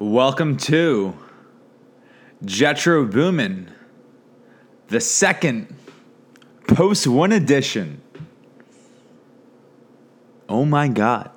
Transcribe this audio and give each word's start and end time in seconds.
Welcome 0.00 0.58
to 0.58 1.12
Jetro 2.44 3.10
Boomin, 3.10 3.72
the 4.86 5.00
second 5.00 5.74
post 6.68 7.08
one 7.08 7.32
edition. 7.32 8.00
Oh 10.48 10.64
my 10.64 10.86
god. 10.86 11.32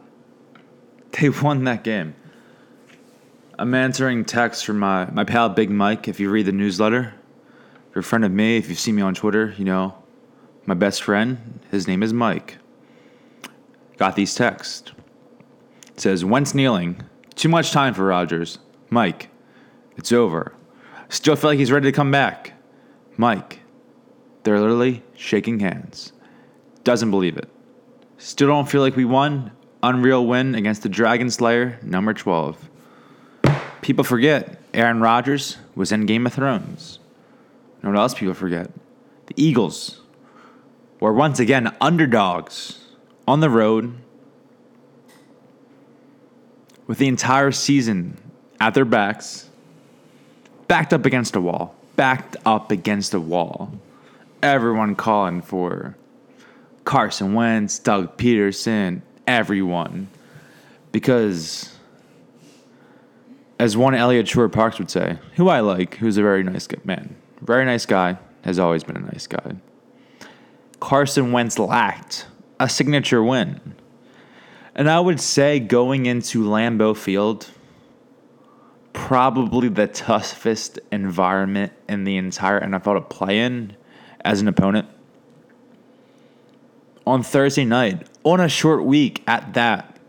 They 1.13 1.29
won 1.29 1.63
that 1.63 1.83
game. 1.83 2.13
I'm 3.57 3.73
answering 3.73 4.25
texts 4.25 4.61
from 4.61 4.77
my, 4.77 5.09
my 5.09 5.23
pal 5.23 5.49
Big 5.49 5.71
Mike. 5.71 6.07
If 6.07 6.19
you 6.19 6.29
read 6.29 6.45
the 6.45 6.51
newsletter, 6.51 7.15
if 7.89 7.95
you're 7.95 8.01
a 8.01 8.03
friend 8.03 8.23
of 8.23 8.31
me, 8.31 8.57
if 8.57 8.69
you've 8.69 8.77
seen 8.77 8.93
me 8.93 9.01
on 9.01 9.15
Twitter, 9.15 9.55
you 9.57 9.65
know 9.65 9.95
my 10.67 10.75
best 10.75 11.01
friend. 11.01 11.59
His 11.71 11.87
name 11.87 12.03
is 12.03 12.13
Mike. 12.13 12.59
Got 13.97 14.15
these 14.15 14.35
texts. 14.35 14.91
It 15.87 15.99
says, 15.99 16.23
Wentz 16.23 16.53
kneeling. 16.53 17.05
Too 17.35 17.49
much 17.49 17.71
time 17.71 17.93
for 17.93 18.05
Rodgers. 18.05 18.59
Mike, 18.89 19.29
it's 19.97 20.11
over. 20.11 20.53
Still 21.09 21.35
feel 21.35 21.49
like 21.49 21.59
he's 21.59 21.71
ready 21.71 21.89
to 21.91 21.95
come 21.95 22.11
back. 22.11 22.53
Mike, 23.17 23.59
they're 24.43 24.59
literally 24.59 25.03
shaking 25.15 25.59
hands. 25.59 26.13
Doesn't 26.83 27.11
believe 27.11 27.37
it. 27.37 27.49
Still 28.17 28.47
don't 28.47 28.69
feel 28.69 28.81
like 28.81 28.95
we 28.95 29.05
won. 29.05 29.51
Unreal 29.83 30.25
win 30.25 30.55
against 30.55 30.83
the 30.83 30.89
Dragon 30.89 31.29
Slayer, 31.29 31.79
number 31.81 32.13
12. 32.13 32.69
People 33.81 34.03
forget 34.03 34.61
Aaron 34.73 35.01
Rodgers 35.01 35.57
was 35.75 35.91
in 35.91 36.05
Game 36.05 36.25
of 36.27 36.33
Thrones. 36.33 36.99
You 37.81 37.89
know 37.89 37.95
what 37.95 38.01
else 38.01 38.13
people 38.13 38.35
forget? 38.35 38.69
The 39.25 39.33
Eagles 39.35 40.01
were 40.99 41.13
once 41.13 41.39
again 41.39 41.75
underdogs 41.81 42.79
on 43.27 43.39
the 43.39 43.49
road 43.49 43.95
with 46.91 46.97
the 46.97 47.07
entire 47.07 47.53
season 47.53 48.17
at 48.59 48.73
their 48.73 48.83
backs, 48.83 49.49
backed 50.67 50.91
up 50.91 51.05
against 51.05 51.37
a 51.37 51.39
wall, 51.39 51.73
backed 51.95 52.35
up 52.45 52.69
against 52.69 53.13
a 53.13 53.19
wall. 53.21 53.71
Everyone 54.43 54.95
calling 54.95 55.41
for 55.41 55.95
Carson 56.83 57.33
Wentz, 57.33 57.79
Doug 57.79 58.17
Pederson, 58.17 59.03
everyone. 59.25 60.09
Because, 60.91 61.73
as 63.57 63.77
one 63.77 63.95
Eliot 63.95 64.27
Shorr-Parks 64.27 64.77
would 64.77 64.91
say, 64.91 65.17
who 65.35 65.47
I 65.47 65.61
like, 65.61 65.95
who's 65.95 66.17
a 66.17 66.21
very 66.21 66.43
nice 66.43 66.67
man, 66.83 67.15
very 67.39 67.63
nice 67.63 67.85
guy, 67.85 68.17
has 68.41 68.59
always 68.59 68.83
been 68.83 68.97
a 68.97 68.99
nice 68.99 69.27
guy. 69.27 69.55
Carson 70.81 71.31
Wentz 71.31 71.57
lacked 71.57 72.25
a 72.59 72.67
signature 72.67 73.23
win. 73.23 73.75
And 74.81 74.89
I 74.89 74.99
would 74.99 75.21
say 75.21 75.59
going 75.59 76.07
into 76.07 76.43
Lambeau 76.43 76.97
Field, 76.97 77.51
probably 78.93 79.69
the 79.69 79.85
toughest 79.85 80.79
environment 80.91 81.71
in 81.87 82.03
the 82.03 82.17
entire 82.17 82.59
NFL 82.59 82.95
to 82.95 83.01
play 83.01 83.41
in 83.41 83.77
as 84.25 84.41
an 84.41 84.47
opponent. 84.47 84.87
On 87.05 87.21
Thursday 87.21 87.63
night, 87.63 88.07
on 88.23 88.39
a 88.39 88.49
short 88.49 88.83
week 88.83 89.21
at 89.27 89.53
that, 89.53 89.99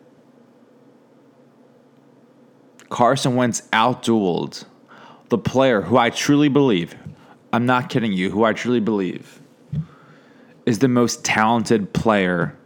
Carson 2.88 3.34
Wentz 3.36 3.60
outdueled 3.74 4.64
the 5.28 5.36
player 5.36 5.82
who 5.82 5.98
I 5.98 6.08
truly 6.08 6.48
believe, 6.48 6.96
I'm 7.52 7.66
not 7.66 7.90
kidding 7.90 8.14
you, 8.14 8.30
who 8.30 8.42
I 8.42 8.54
truly 8.54 8.80
believe 8.80 9.38
is 10.64 10.78
the 10.78 10.88
most 10.88 11.26
talented 11.26 11.92
player 11.92 12.56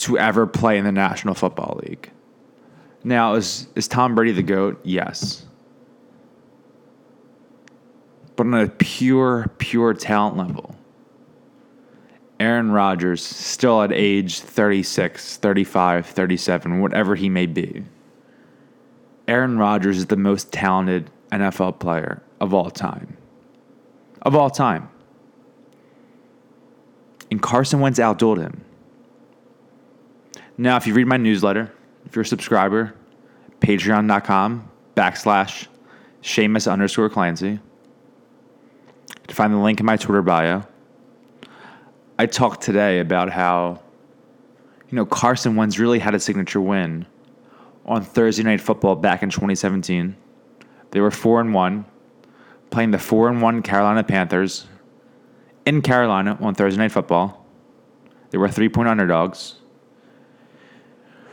to 0.00 0.18
ever 0.18 0.46
play 0.46 0.78
in 0.78 0.84
the 0.84 0.92
National 0.92 1.34
Football 1.34 1.80
League. 1.84 2.10
Now, 3.04 3.34
is, 3.34 3.68
is 3.74 3.88
Tom 3.88 4.14
Brady 4.14 4.32
the 4.32 4.42
GOAT? 4.42 4.80
Yes. 4.82 5.46
But 8.36 8.46
on 8.46 8.54
a 8.54 8.68
pure, 8.68 9.50
pure 9.58 9.94
talent 9.94 10.36
level, 10.36 10.74
Aaron 12.38 12.70
Rodgers, 12.70 13.22
still 13.22 13.82
at 13.82 13.92
age 13.92 14.40
36, 14.40 15.36
35, 15.36 16.06
37, 16.06 16.80
whatever 16.80 17.14
he 17.14 17.28
may 17.28 17.44
be, 17.46 17.84
Aaron 19.28 19.58
Rodgers 19.58 19.98
is 19.98 20.06
the 20.06 20.16
most 20.16 20.50
talented 20.50 21.10
NFL 21.30 21.78
player 21.78 22.22
of 22.40 22.54
all 22.54 22.70
time. 22.70 23.16
Of 24.22 24.34
all 24.34 24.50
time. 24.50 24.88
And 27.30 27.40
Carson 27.40 27.80
Wentz 27.80 27.98
outdueled 27.98 28.38
him. 28.38 28.64
Now, 30.60 30.76
if 30.76 30.86
you 30.86 30.92
read 30.92 31.06
my 31.06 31.16
newsletter, 31.16 31.72
if 32.04 32.14
you're 32.14 32.22
a 32.22 32.26
subscriber, 32.26 32.92
patreon.com 33.60 34.70
backslash 34.94 35.68
Seamus 36.22 36.70
underscore 36.70 37.08
Clancy. 37.08 37.60
To 39.28 39.34
find 39.34 39.54
the 39.54 39.56
link 39.56 39.80
in 39.80 39.86
my 39.86 39.96
Twitter 39.96 40.20
bio. 40.20 40.66
I 42.18 42.26
talked 42.26 42.60
today 42.60 42.98
about 42.98 43.30
how, 43.30 43.80
you 44.90 44.96
know, 44.96 45.06
Carson 45.06 45.56
Wentz 45.56 45.78
really 45.78 45.98
had 45.98 46.14
a 46.14 46.20
signature 46.20 46.60
win 46.60 47.06
on 47.86 48.04
Thursday 48.04 48.42
Night 48.42 48.60
Football 48.60 48.96
back 48.96 49.22
in 49.22 49.30
2017. 49.30 50.14
They 50.90 51.00
were 51.00 51.10
4 51.10 51.40
and 51.40 51.54
1, 51.54 51.86
playing 52.68 52.90
the 52.90 52.98
4 52.98 53.30
and 53.30 53.40
1 53.40 53.62
Carolina 53.62 54.04
Panthers 54.04 54.66
in 55.64 55.80
Carolina 55.80 56.36
on 56.38 56.54
Thursday 56.54 56.82
Night 56.82 56.92
Football. 56.92 57.46
They 58.28 58.36
were 58.36 58.50
three 58.50 58.68
point 58.68 58.90
underdogs. 58.90 59.59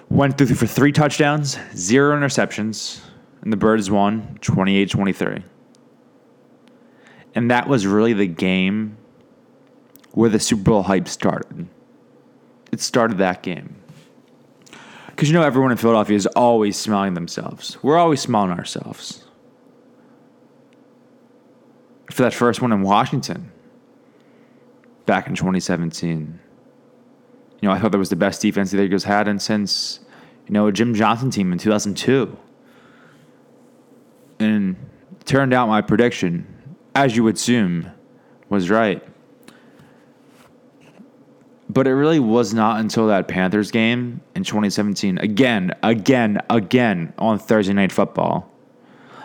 Went 0.10 0.38
through 0.38 0.56
for 0.56 0.68
three 0.68 0.92
touchdowns, 0.92 1.58
zero 1.76 2.18
interceptions, 2.18 3.02
and 3.42 3.52
the 3.52 3.58
Birds 3.58 3.92
won 3.92 4.38
28 4.42 4.90
23. 4.90 5.44
And 7.36 7.52
that 7.52 7.68
was 7.68 7.86
really 7.86 8.14
the 8.14 8.28
game 8.28 8.98
where 10.12 10.30
the 10.30 10.40
Super 10.40 10.64
Bowl 10.64 10.84
hype 10.84 11.08
started. 11.08 11.68
It 12.72 12.82
started 12.82 13.20
that 13.20 13.44
game. 13.44 13.76
Because 15.08 15.30
you 15.30 15.34
know, 15.34 15.44
everyone 15.44 15.72
in 15.72 15.78
Philadelphia 15.78 16.16
is 16.16 16.26
always 16.28 16.78
smelling 16.78 17.14
themselves. 17.14 17.78
We're 17.84 17.98
always 17.98 18.22
smelling 18.22 18.52
ourselves. 18.52 19.26
For 22.12 22.24
that 22.24 22.34
first 22.34 22.62
one 22.62 22.72
in 22.72 22.82
Washington 22.82 23.52
back 25.06 25.28
in 25.28 25.36
2017. 25.36 26.40
You 27.62 27.70
know, 27.70 27.74
I 27.74 27.80
thought 27.80 27.92
that 27.92 27.98
was 27.98 28.10
the 28.10 28.16
best 28.16 28.42
defense 28.42 28.72
the 28.72 28.82
Eagles 28.82 29.04
had 29.04 29.28
and 29.28 29.42
since, 29.42 30.00
you 30.48 30.54
know, 30.54 30.68
a 30.68 30.72
Jim 30.72 30.94
Johnson 30.94 31.32
team 31.32 31.52
in 31.52 31.58
2002. 31.58 32.38
And 34.40 34.76
turned 35.26 35.54
out 35.54 35.68
my 35.68 35.82
prediction, 35.82 36.48
as 36.94 37.16
you 37.16 37.24
would 37.24 37.36
assume, 37.36 37.92
was 38.50 38.70
right. 38.70 39.04
But 41.70 41.88
it 41.88 41.94
really 41.94 42.20
was 42.20 42.54
not 42.54 42.80
until 42.80 43.08
that 43.08 43.28
Panthers 43.28 43.72
game 43.72 44.22
in 44.36 44.44
2017, 44.44 45.18
again, 45.18 45.74
again, 45.84 46.40
again 46.50 47.14
on 47.18 47.40
Thursday 47.40 47.74
Night 47.74 47.92
Football, 47.92 48.50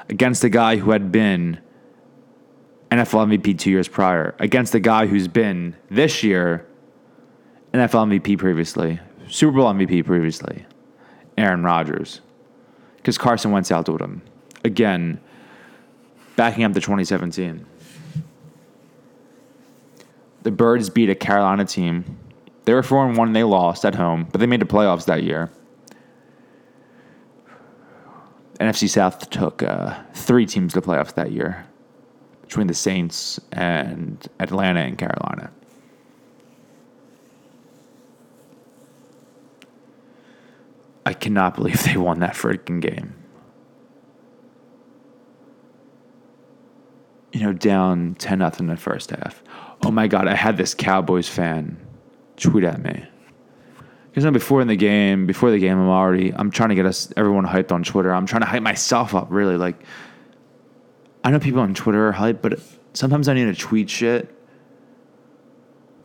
against 0.08 0.42
a 0.42 0.48
guy 0.48 0.76
who 0.76 0.90
had 0.90 1.12
been 1.12 1.60
NFL 2.90 3.38
MVP 3.38 3.58
two 3.58 3.70
years 3.70 3.86
prior, 3.86 4.34
against 4.38 4.74
a 4.74 4.80
guy 4.80 5.06
who's 5.06 5.28
been 5.28 5.76
this 5.88 6.22
year 6.24 6.66
NFL 7.72 8.20
MVP 8.20 8.38
previously, 8.38 9.00
Super 9.28 9.56
Bowl 9.56 9.72
MVP 9.72 10.04
previously, 10.04 10.66
Aaron 11.38 11.62
Rodgers. 11.62 12.20
Because 12.96 13.18
Carson 13.18 13.50
Wentz 13.50 13.70
outdueled 13.70 14.00
him. 14.00 14.22
Again, 14.62 15.18
backing 16.36 16.64
up 16.64 16.72
to 16.74 16.80
2017. 16.80 17.66
The 20.42 20.50
Birds 20.50 20.90
beat 20.90 21.08
a 21.08 21.14
Carolina 21.14 21.64
team. 21.64 22.18
They 22.64 22.74
were 22.74 22.82
4 22.82 23.08
and 23.08 23.16
1 23.16 23.28
and 23.28 23.36
they 23.36 23.42
lost 23.42 23.84
at 23.84 23.94
home, 23.94 24.28
but 24.30 24.38
they 24.40 24.46
made 24.46 24.60
the 24.60 24.66
playoffs 24.66 25.06
that 25.06 25.22
year. 25.22 25.50
NFC 28.60 28.88
South 28.88 29.30
took 29.30 29.62
uh, 29.62 29.98
three 30.14 30.46
teams 30.46 30.74
to 30.74 30.80
the 30.80 30.86
playoffs 30.86 31.14
that 31.14 31.32
year 31.32 31.66
between 32.42 32.66
the 32.66 32.74
Saints 32.74 33.40
and 33.50 34.28
Atlanta 34.38 34.80
and 34.80 34.98
Carolina. 34.98 35.50
I 41.04 41.12
cannot 41.14 41.56
believe 41.56 41.82
they 41.84 41.96
won 41.96 42.20
that 42.20 42.34
freaking 42.34 42.80
game. 42.80 43.14
You 47.32 47.40
know, 47.40 47.52
down 47.52 48.14
10 48.16 48.38
nothing 48.38 48.68
in 48.68 48.74
the 48.74 48.80
first 48.80 49.10
half. 49.10 49.42
Oh 49.84 49.90
my 49.90 50.06
God, 50.06 50.28
I 50.28 50.34
had 50.34 50.56
this 50.56 50.74
Cowboys 50.74 51.28
fan 51.28 51.78
tweet 52.36 52.64
at 52.64 52.82
me. 52.82 53.06
Because 54.12 54.30
before 54.30 54.60
in 54.60 54.68
the 54.68 54.76
game, 54.76 55.26
before 55.26 55.50
the 55.50 55.58
game, 55.58 55.78
I'm 55.78 55.88
already, 55.88 56.34
I'm 56.34 56.50
trying 56.50 56.68
to 56.68 56.74
get 56.74 56.84
us, 56.84 57.10
everyone 57.16 57.46
hyped 57.46 57.72
on 57.72 57.82
Twitter. 57.82 58.12
I'm 58.12 58.26
trying 58.26 58.42
to 58.42 58.46
hype 58.46 58.62
myself 58.62 59.14
up, 59.14 59.28
really. 59.30 59.56
Like, 59.56 59.82
I 61.24 61.30
know 61.30 61.38
people 61.38 61.60
on 61.60 61.72
Twitter 61.72 62.08
are 62.08 62.12
hyped, 62.12 62.42
but 62.42 62.60
sometimes 62.92 63.28
I 63.28 63.34
need 63.34 63.46
to 63.46 63.54
tweet 63.54 63.88
shit 63.88 64.34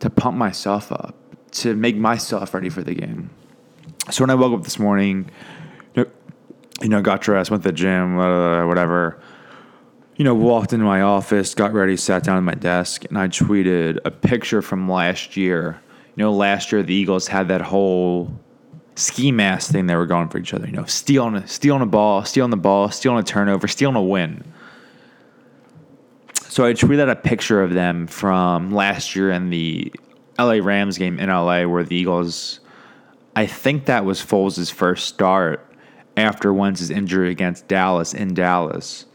to 0.00 0.08
pump 0.08 0.38
myself 0.38 0.90
up, 0.90 1.14
to 1.50 1.74
make 1.74 1.96
myself 1.96 2.54
ready 2.54 2.70
for 2.70 2.82
the 2.82 2.94
game. 2.94 3.30
So 4.10 4.22
when 4.22 4.30
I 4.30 4.34
woke 4.34 4.54
up 4.54 4.64
this 4.64 4.78
morning, 4.78 5.30
you 5.94 6.88
know, 6.88 7.02
got 7.02 7.20
dressed, 7.20 7.50
went 7.50 7.62
to 7.64 7.70
the 7.70 7.74
gym, 7.74 8.16
whatever. 8.16 9.20
You 10.16 10.24
know, 10.24 10.34
walked 10.34 10.72
into 10.72 10.84
my 10.84 11.02
office, 11.02 11.54
got 11.54 11.72
ready, 11.72 11.96
sat 11.96 12.24
down 12.24 12.36
at 12.36 12.42
my 12.42 12.54
desk, 12.54 13.04
and 13.04 13.18
I 13.18 13.28
tweeted 13.28 13.98
a 14.04 14.10
picture 14.10 14.62
from 14.62 14.88
last 14.88 15.36
year. 15.36 15.80
You 16.16 16.24
know, 16.24 16.32
last 16.32 16.72
year 16.72 16.82
the 16.82 16.94
Eagles 16.94 17.28
had 17.28 17.48
that 17.48 17.60
whole 17.60 18.32
ski 18.96 19.30
mask 19.30 19.70
thing 19.70 19.86
they 19.86 19.94
were 19.94 20.06
going 20.06 20.28
for 20.28 20.38
each 20.38 20.54
other. 20.54 20.66
You 20.66 20.72
know, 20.72 20.84
stealing, 20.86 21.46
stealing 21.46 21.82
a 21.82 21.86
ball, 21.86 22.24
stealing 22.24 22.50
the 22.50 22.56
ball, 22.56 22.90
stealing 22.90 23.18
a 23.18 23.22
turnover, 23.22 23.68
stealing 23.68 23.96
a 23.96 24.02
win. 24.02 24.42
So 26.48 26.64
I 26.64 26.72
tweeted 26.72 27.10
a 27.10 27.16
picture 27.16 27.62
of 27.62 27.74
them 27.74 28.06
from 28.06 28.72
last 28.72 29.14
year 29.14 29.30
in 29.30 29.50
the 29.50 29.92
LA 30.38 30.58
Rams 30.62 30.96
game 30.98 31.18
in 31.18 31.28
LA, 31.28 31.64
where 31.64 31.84
the 31.84 31.96
Eagles. 31.96 32.60
I 33.38 33.46
think 33.46 33.84
that 33.84 34.04
was 34.04 34.20
Foles' 34.20 34.72
first 34.72 35.06
start 35.06 35.64
after 36.16 36.52
Wentz's 36.52 36.90
injury 36.90 37.30
against 37.30 37.68
Dallas 37.68 38.12
in 38.12 38.34
Dallas. 38.34 39.06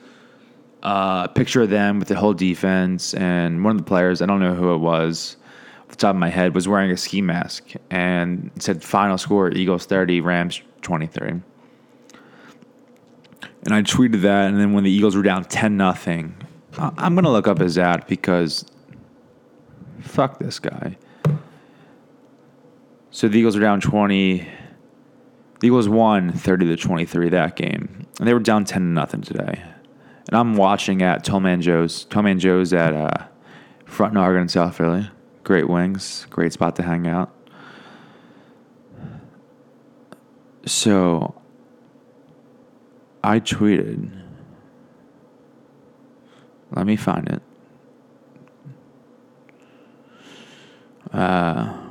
Uh, 0.81 1.27
picture 1.27 1.63
of 1.63 1.69
them 1.69 1.99
with 1.99 2.07
the 2.07 2.15
whole 2.15 2.33
defense 2.33 3.13
and 3.15 3.65
one 3.65 3.71
of 3.71 3.79
the 3.79 3.83
players, 3.83 4.21
I 4.21 4.25
don't 4.25 4.39
know 4.39 4.55
who 4.55 4.73
it 4.75 4.77
was, 4.77 5.35
off 5.81 5.89
the 5.89 5.95
top 5.97 6.15
of 6.15 6.21
my 6.21 6.29
head, 6.29 6.55
was 6.55 6.69
wearing 6.69 6.89
a 6.89 6.95
ski 6.95 7.21
mask 7.21 7.73
and 7.89 8.49
said 8.59 8.81
final 8.81 9.17
score 9.17 9.51
Eagles 9.51 9.85
30, 9.87 10.21
Rams 10.21 10.61
23. 10.83 11.27
And 11.27 11.43
I 13.73 13.81
tweeted 13.81 14.21
that, 14.21 14.47
and 14.47 14.57
then 14.57 14.71
when 14.71 14.85
the 14.85 14.91
Eagles 14.91 15.17
were 15.17 15.21
down 15.21 15.43
10 15.43 15.75
nothing, 15.75 16.33
I'm 16.77 17.13
going 17.13 17.25
to 17.25 17.29
look 17.29 17.49
up 17.49 17.59
his 17.59 17.77
ad 17.77 18.07
because 18.07 18.63
fuck 19.99 20.39
this 20.39 20.59
guy. 20.59 20.95
So 23.13 23.27
the 23.27 23.37
Eagles 23.37 23.55
are 23.55 23.59
down 23.59 23.79
20. 23.79 24.39
The 25.59 25.67
Eagles 25.67 25.87
won 25.87 26.31
30 26.31 26.65
to 26.65 26.75
23 26.75 27.29
that 27.29 27.55
game. 27.55 28.07
And 28.17 28.27
they 28.27 28.33
were 28.33 28.39
down 28.39 28.65
10 28.65 28.81
to 28.81 28.87
nothing 28.87 29.21
today. 29.21 29.61
And 30.27 30.35
I'm 30.35 30.55
watching 30.55 31.03
at 31.03 31.23
Tollman 31.23 31.61
Joe's. 31.61 32.05
Tollman 32.05 32.39
Joe's 32.39 32.73
at 32.73 32.95
uh, 32.95 33.25
Front 33.85 34.15
Nargan 34.15 34.41
in 34.41 34.49
South 34.49 34.75
Philly. 34.75 35.11
Great 35.43 35.69
wings. 35.69 36.25
Great 36.31 36.53
spot 36.53 36.75
to 36.77 36.81
hang 36.81 37.05
out. 37.05 37.31
So 40.65 41.39
I 43.23 43.39
tweeted. 43.39 44.09
Let 46.71 46.87
me 46.87 46.95
find 46.95 47.29
it. 47.29 47.41
Uh, 51.13 51.82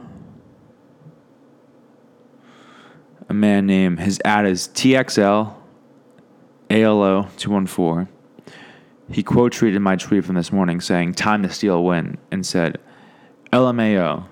a 3.28 3.34
man 3.34 3.66
named, 3.66 4.00
his 4.00 4.20
ad 4.24 4.46
is 4.46 4.68
TXL 4.68 5.54
ALO 6.70 7.28
214. 7.36 8.08
He 9.10 9.22
quote 9.22 9.52
tweeted 9.52 9.80
my 9.80 9.96
tweet 9.96 10.24
from 10.24 10.36
this 10.36 10.52
morning 10.52 10.80
saying, 10.80 11.14
Time 11.14 11.42
to 11.42 11.50
steal 11.50 11.74
a 11.74 11.82
win, 11.82 12.18
and 12.30 12.46
said, 12.46 12.78
LMAO. 13.52 14.24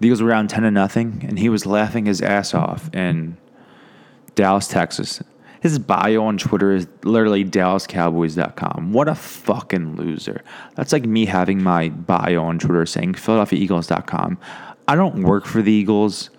The 0.00 0.06
Eagles 0.06 0.22
were 0.22 0.30
down 0.30 0.48
10 0.48 0.62
to 0.62 0.70
nothing, 0.70 1.24
and 1.26 1.38
he 1.38 1.48
was 1.48 1.66
laughing 1.66 2.06
his 2.06 2.20
ass 2.20 2.54
off 2.54 2.94
in 2.94 3.36
Dallas, 4.34 4.68
Texas. 4.68 5.22
His 5.60 5.78
bio 5.78 6.24
on 6.24 6.38
Twitter 6.38 6.72
is 6.72 6.86
literally 7.02 7.44
DallasCowboys.com. 7.44 8.92
What 8.92 9.08
a 9.08 9.14
fucking 9.14 9.96
loser. 9.96 10.42
That's 10.76 10.92
like 10.92 11.04
me 11.04 11.26
having 11.26 11.62
my 11.62 11.88
bio 11.88 12.44
on 12.44 12.60
Twitter 12.60 12.86
saying 12.86 13.14
PhiladelphiaEagles.com. 13.14 14.38
I 14.86 14.94
don't 14.94 15.22
work 15.22 15.46
for 15.46 15.62
the 15.62 15.72
Eagles. 15.72 16.30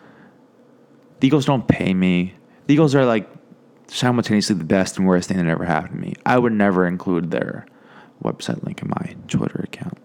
The 1.20 1.28
Eagles 1.28 1.46
don't 1.46 1.68
pay 1.68 1.94
me. 1.94 2.34
The 2.68 2.74
Eagles 2.74 2.96
are 2.96 3.06
like 3.06 3.30
simultaneously 3.88 4.56
the 4.56 4.64
best 4.64 4.98
and 4.98 5.08
worst 5.08 5.30
thing 5.30 5.38
that 5.38 5.48
ever 5.48 5.66
happened 5.66 5.94
to 5.94 6.00
me. 6.00 6.14
I 6.26 6.38
would 6.38 6.54
never 6.54 6.86
include 6.86 7.32
their 7.32 7.66
website 8.24 8.64
link 8.64 8.82
in 8.82 8.90
my 8.90 9.16
Twitter 9.28 9.62
account. 9.64 9.98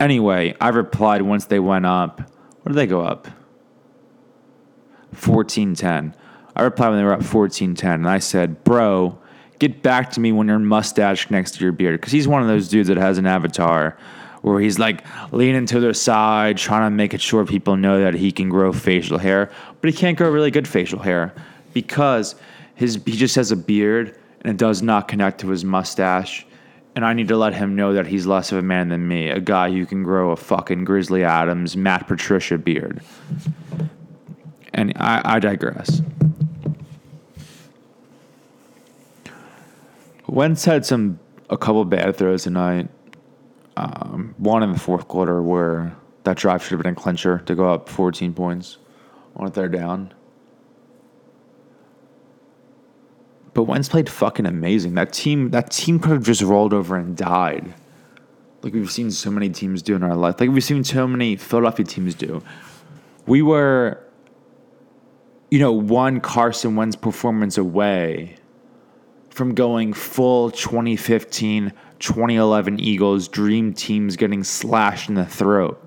Anyway, 0.00 0.54
I 0.60 0.68
replied 0.68 1.22
once 1.22 1.46
they 1.46 1.58
went 1.58 1.86
up. 1.86 2.20
What 2.62 2.72
did 2.72 2.74
they 2.74 2.86
go 2.86 3.02
up? 3.02 3.26
1410. 5.10 6.14
I 6.54 6.62
replied 6.62 6.90
when 6.90 6.98
they 6.98 7.04
were 7.04 7.12
up 7.12 7.20
1410, 7.20 7.92
and 7.92 8.08
I 8.08 8.18
said, 8.18 8.62
Bro, 8.64 9.18
get 9.58 9.82
back 9.82 10.10
to 10.12 10.20
me 10.20 10.32
when 10.32 10.48
your 10.48 10.58
mustache 10.58 11.30
next 11.30 11.54
to 11.54 11.60
your 11.60 11.72
beard. 11.72 12.00
Because 12.00 12.12
he's 12.12 12.28
one 12.28 12.42
of 12.42 12.48
those 12.48 12.68
dudes 12.68 12.88
that 12.88 12.96
has 12.96 13.18
an 13.18 13.26
avatar 13.26 13.96
where 14.42 14.60
he's 14.60 14.78
like 14.78 15.04
leaning 15.32 15.66
to 15.66 15.80
the 15.80 15.94
side, 15.94 16.56
trying 16.56 16.86
to 16.86 16.90
make 16.90 17.14
it 17.14 17.20
sure 17.20 17.44
people 17.44 17.76
know 17.76 18.00
that 18.00 18.14
he 18.14 18.32
can 18.32 18.48
grow 18.48 18.72
facial 18.72 19.18
hair, 19.18 19.50
but 19.80 19.90
he 19.90 19.96
can't 19.96 20.16
grow 20.16 20.30
really 20.30 20.50
good 20.50 20.68
facial 20.68 21.00
hair 21.00 21.34
because 21.72 22.34
his 22.74 23.00
he 23.04 23.12
just 23.12 23.34
has 23.36 23.50
a 23.50 23.56
beard 23.56 24.16
and 24.42 24.52
it 24.52 24.56
does 24.56 24.82
not 24.82 25.08
connect 25.08 25.40
to 25.40 25.48
his 25.48 25.64
mustache. 25.64 26.46
And 26.94 27.04
I 27.04 27.12
need 27.12 27.28
to 27.28 27.36
let 27.36 27.54
him 27.54 27.76
know 27.76 27.92
that 27.92 28.06
he's 28.06 28.26
less 28.26 28.50
of 28.50 28.58
a 28.58 28.62
man 28.62 28.88
than 28.88 29.06
me, 29.06 29.28
a 29.28 29.38
guy 29.38 29.70
who 29.70 29.86
can 29.86 30.02
grow 30.02 30.30
a 30.30 30.36
fucking 30.36 30.84
Grizzly 30.84 31.22
Adams, 31.22 31.76
Matt 31.76 32.08
Patricia 32.08 32.58
beard. 32.58 33.00
And 34.74 34.92
I, 34.96 35.22
I 35.24 35.38
digress. 35.38 36.02
Wentz 40.26 40.64
had 40.64 40.84
some 40.84 41.18
a 41.50 41.56
couple 41.56 41.84
bad 41.84 42.16
throws 42.16 42.44
tonight. 42.44 42.88
Um, 43.78 44.34
one 44.38 44.64
in 44.64 44.72
the 44.72 44.78
fourth 44.78 45.06
quarter 45.06 45.40
where 45.40 45.96
that 46.24 46.36
drive 46.36 46.64
should 46.64 46.72
have 46.72 46.82
been 46.82 46.94
a 46.94 46.96
clincher 46.96 47.38
to 47.46 47.54
go 47.54 47.72
up 47.72 47.88
14 47.88 48.34
points 48.34 48.78
on 49.36 49.46
a 49.46 49.50
third 49.50 49.72
down. 49.72 50.12
But 53.54 53.64
Wentz 53.64 53.88
played 53.88 54.08
fucking 54.08 54.46
amazing. 54.46 54.94
That 54.94 55.12
team, 55.12 55.50
that 55.50 55.70
team 55.70 56.00
could 56.00 56.10
have 56.10 56.24
just 56.24 56.42
rolled 56.42 56.74
over 56.74 56.96
and 56.96 57.16
died, 57.16 57.72
like 58.62 58.72
we've 58.72 58.90
seen 58.90 59.12
so 59.12 59.30
many 59.30 59.48
teams 59.48 59.80
do 59.80 59.94
in 59.94 60.02
our 60.02 60.16
life. 60.16 60.40
Like 60.40 60.50
we've 60.50 60.64
seen 60.64 60.82
so 60.82 61.06
many 61.06 61.36
Philadelphia 61.36 61.86
teams 61.86 62.16
do. 62.16 62.42
We 63.26 63.42
were, 63.42 64.02
you 65.52 65.60
know, 65.60 65.72
one 65.72 66.20
Carson 66.20 66.74
Wentz 66.74 66.96
performance 66.96 67.56
away 67.56 68.38
from 69.30 69.54
going 69.54 69.92
full 69.92 70.50
2015 70.50 71.72
2011 71.98 72.78
Eagles 72.80 73.28
dream 73.28 73.72
teams 73.72 74.16
getting 74.16 74.44
slashed 74.44 75.08
in 75.08 75.14
the 75.16 75.26
throat. 75.26 75.84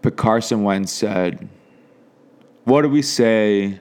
But 0.00 0.16
Carson 0.16 0.64
Wentz 0.64 0.92
said, 0.92 1.48
What 2.64 2.82
do 2.82 2.88
we 2.88 3.02
say 3.02 3.80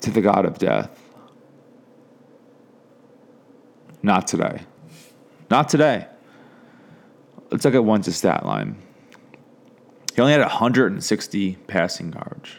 to 0.00 0.10
the 0.10 0.20
God 0.20 0.44
of 0.44 0.58
death? 0.58 1.02
Not 4.02 4.26
today. 4.26 4.62
Not 5.50 5.68
today. 5.68 6.06
Let's 7.50 7.64
look 7.64 7.74
at 7.74 7.84
Wentz's 7.84 8.16
stat 8.16 8.44
line. 8.44 8.76
He 10.14 10.20
only 10.20 10.32
had 10.32 10.40
160 10.40 11.56
passing 11.66 12.12
yards, 12.12 12.50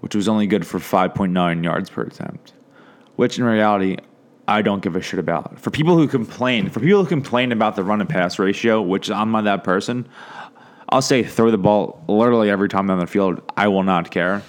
which 0.00 0.14
was 0.14 0.28
only 0.28 0.46
good 0.46 0.66
for 0.66 0.78
5.9 0.78 1.64
yards 1.64 1.90
per 1.90 2.02
attempt 2.02 2.52
which 3.16 3.38
in 3.38 3.44
reality, 3.44 3.96
I 4.46 4.62
don't 4.62 4.82
give 4.82 4.96
a 4.96 5.00
shit 5.00 5.18
about. 5.18 5.58
For 5.58 5.70
people 5.70 5.96
who 5.96 6.06
complain, 6.06 6.68
for 6.68 6.80
people 6.80 7.02
who 7.02 7.08
complain 7.08 7.52
about 7.52 7.76
the 7.76 7.84
run 7.84 8.00
and 8.00 8.08
pass 8.08 8.38
ratio, 8.38 8.82
which 8.82 9.10
I'm 9.10 9.30
not 9.30 9.44
that 9.44 9.64
person, 9.64 10.08
I'll 10.88 11.02
say 11.02 11.24
throw 11.24 11.50
the 11.50 11.58
ball 11.58 12.04
literally 12.08 12.50
every 12.50 12.68
time 12.68 12.90
on 12.90 12.98
the 12.98 13.06
field. 13.06 13.40
I 13.56 13.68
will 13.68 13.82
not 13.82 14.10
care. 14.10 14.42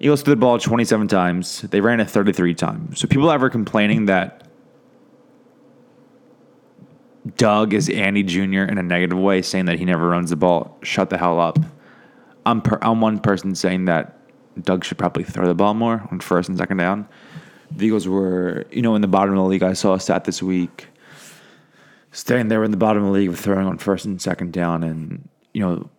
Eagles 0.00 0.22
threw 0.22 0.34
the 0.34 0.40
ball 0.40 0.58
27 0.58 1.08
times. 1.08 1.62
They 1.62 1.80
ran 1.80 2.00
it 2.00 2.10
33 2.10 2.54
times. 2.54 3.00
So 3.00 3.06
people 3.06 3.30
ever 3.30 3.48
complaining 3.48 4.06
that 4.06 4.42
Doug 7.36 7.74
is 7.74 7.88
Andy 7.88 8.22
Jr. 8.22 8.62
in 8.62 8.78
a 8.78 8.82
negative 8.82 9.18
way, 9.18 9.42
saying 9.42 9.64
that 9.66 9.78
he 9.78 9.84
never 9.84 10.08
runs 10.08 10.30
the 10.30 10.36
ball, 10.36 10.78
shut 10.82 11.10
the 11.10 11.18
hell 11.18 11.40
up. 11.40 11.58
I'm, 12.44 12.60
per, 12.60 12.78
I'm 12.82 13.00
one 13.00 13.18
person 13.18 13.54
saying 13.54 13.86
that 13.86 14.18
Doug 14.62 14.84
should 14.84 14.98
probably 14.98 15.24
throw 15.24 15.46
the 15.46 15.54
ball 15.54 15.74
more 15.74 16.06
on 16.10 16.20
first 16.20 16.48
and 16.48 16.58
second 16.58 16.76
down 16.76 17.08
the 17.70 17.86
Eagles 17.86 18.06
were, 18.08 18.64
you 18.70 18.82
know, 18.82 18.94
in 18.94 19.02
the 19.02 19.08
bottom 19.08 19.36
of 19.36 19.42
the 19.42 19.48
league. 19.48 19.62
I 19.62 19.72
saw 19.72 19.94
a 19.94 20.00
stat 20.00 20.24
this 20.24 20.42
week. 20.42 20.86
Staying 22.12 22.48
there 22.48 22.64
in 22.64 22.70
the 22.70 22.76
bottom 22.76 23.02
of 23.02 23.08
the 23.08 23.12
league 23.12 23.34
throwing 23.34 23.66
on 23.66 23.78
first 23.78 24.06
and 24.06 24.20
second 24.20 24.52
down, 24.52 24.82
and 24.82 25.28
you 25.52 25.60
know, 25.60 25.90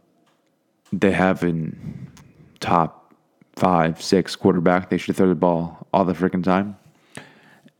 they 0.92 1.12
have 1.12 1.44
in 1.44 2.10
top 2.60 3.14
five, 3.56 4.02
six 4.02 4.36
quarterback. 4.36 4.90
They 4.90 4.98
should 4.98 5.16
throw 5.16 5.28
the 5.28 5.36
ball 5.36 5.88
all 5.94 6.06
the 6.06 6.14
freaking 6.14 6.44
time. 6.44 6.78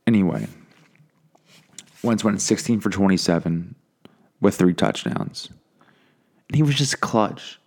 Anyway, 0.06 0.46
Wentz 2.02 2.24
went 2.24 2.40
16 2.40 2.80
for 2.80 2.90
27 2.90 3.74
with 4.40 4.56
three 4.56 4.74
touchdowns. 4.74 5.50
And 6.48 6.56
he 6.56 6.62
was 6.62 6.76
just 6.76 7.00
clutch. 7.00 7.60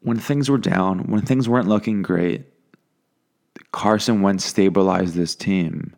When 0.00 0.18
things 0.18 0.50
were 0.50 0.58
down, 0.58 1.10
when 1.10 1.22
things 1.22 1.48
weren't 1.48 1.68
looking 1.68 2.02
great, 2.02 2.44
Carson 3.72 4.22
Wentz 4.22 4.44
stabilized 4.44 5.14
this 5.14 5.34
team 5.34 5.94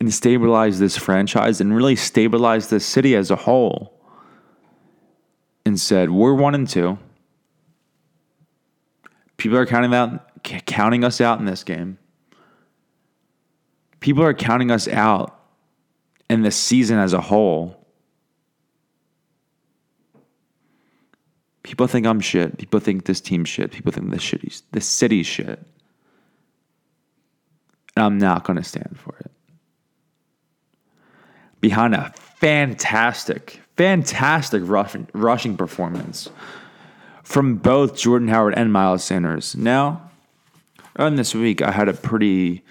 and 0.00 0.12
stabilized 0.12 0.80
this 0.80 0.96
franchise 0.96 1.60
and 1.60 1.74
really 1.74 1.96
stabilized 1.96 2.70
the 2.70 2.80
city 2.80 3.14
as 3.16 3.30
a 3.30 3.36
whole 3.36 4.00
and 5.64 5.78
said, 5.78 6.10
We're 6.10 6.34
one 6.34 6.54
and 6.54 6.68
two. 6.68 6.98
People 9.36 9.58
are 9.58 9.66
counting 9.66 9.94
out, 9.94 10.42
counting 10.42 11.04
us 11.04 11.20
out 11.20 11.38
in 11.38 11.44
this 11.44 11.64
game. 11.64 11.98
People 14.00 14.22
are 14.22 14.34
counting 14.34 14.70
us 14.70 14.88
out 14.88 15.38
in 16.30 16.42
the 16.42 16.50
season 16.50 16.98
as 16.98 17.12
a 17.12 17.20
whole. 17.20 17.76
People 21.62 21.86
think 21.86 22.06
I'm 22.06 22.20
shit. 22.20 22.58
People 22.58 22.80
think 22.80 23.04
this 23.04 23.20
team's 23.20 23.48
shit. 23.48 23.72
People 23.72 23.92
think 23.92 24.10
this 24.10 24.24
city's 24.24 24.62
this 24.72 24.86
city's 24.86 25.26
shit. 25.26 25.64
And 27.98 28.04
I'm 28.04 28.18
not 28.18 28.44
going 28.44 28.56
to 28.56 28.62
stand 28.62 28.96
for 28.96 29.16
it. 29.18 29.32
Behind 31.60 31.96
a 31.96 32.12
fantastic, 32.36 33.60
fantastic 33.76 34.62
rushing, 34.64 35.08
rushing 35.14 35.56
performance 35.56 36.30
from 37.24 37.56
both 37.56 37.96
Jordan 37.96 38.28
Howard 38.28 38.54
and 38.56 38.72
Miles 38.72 39.02
Sanders. 39.02 39.56
Now, 39.56 40.12
on 40.94 41.16
this 41.16 41.34
week, 41.34 41.60
I 41.60 41.72
had 41.72 41.88
a 41.88 41.92
pretty 41.92 42.62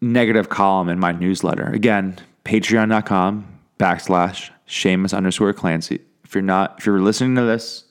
negative 0.00 0.48
column 0.48 0.88
in 0.88 1.00
my 1.00 1.10
newsletter. 1.10 1.64
Again, 1.64 2.16
patreon.com 2.44 3.58
backslash 3.80 4.50
Seamus 4.68 5.12
underscore 5.12 5.52
Clancy. 5.52 5.98
If 6.22 6.32
you're 6.36 6.42
not, 6.42 6.76
if 6.78 6.86
you're 6.86 7.00
listening 7.00 7.34
to 7.34 7.42
this 7.42 7.82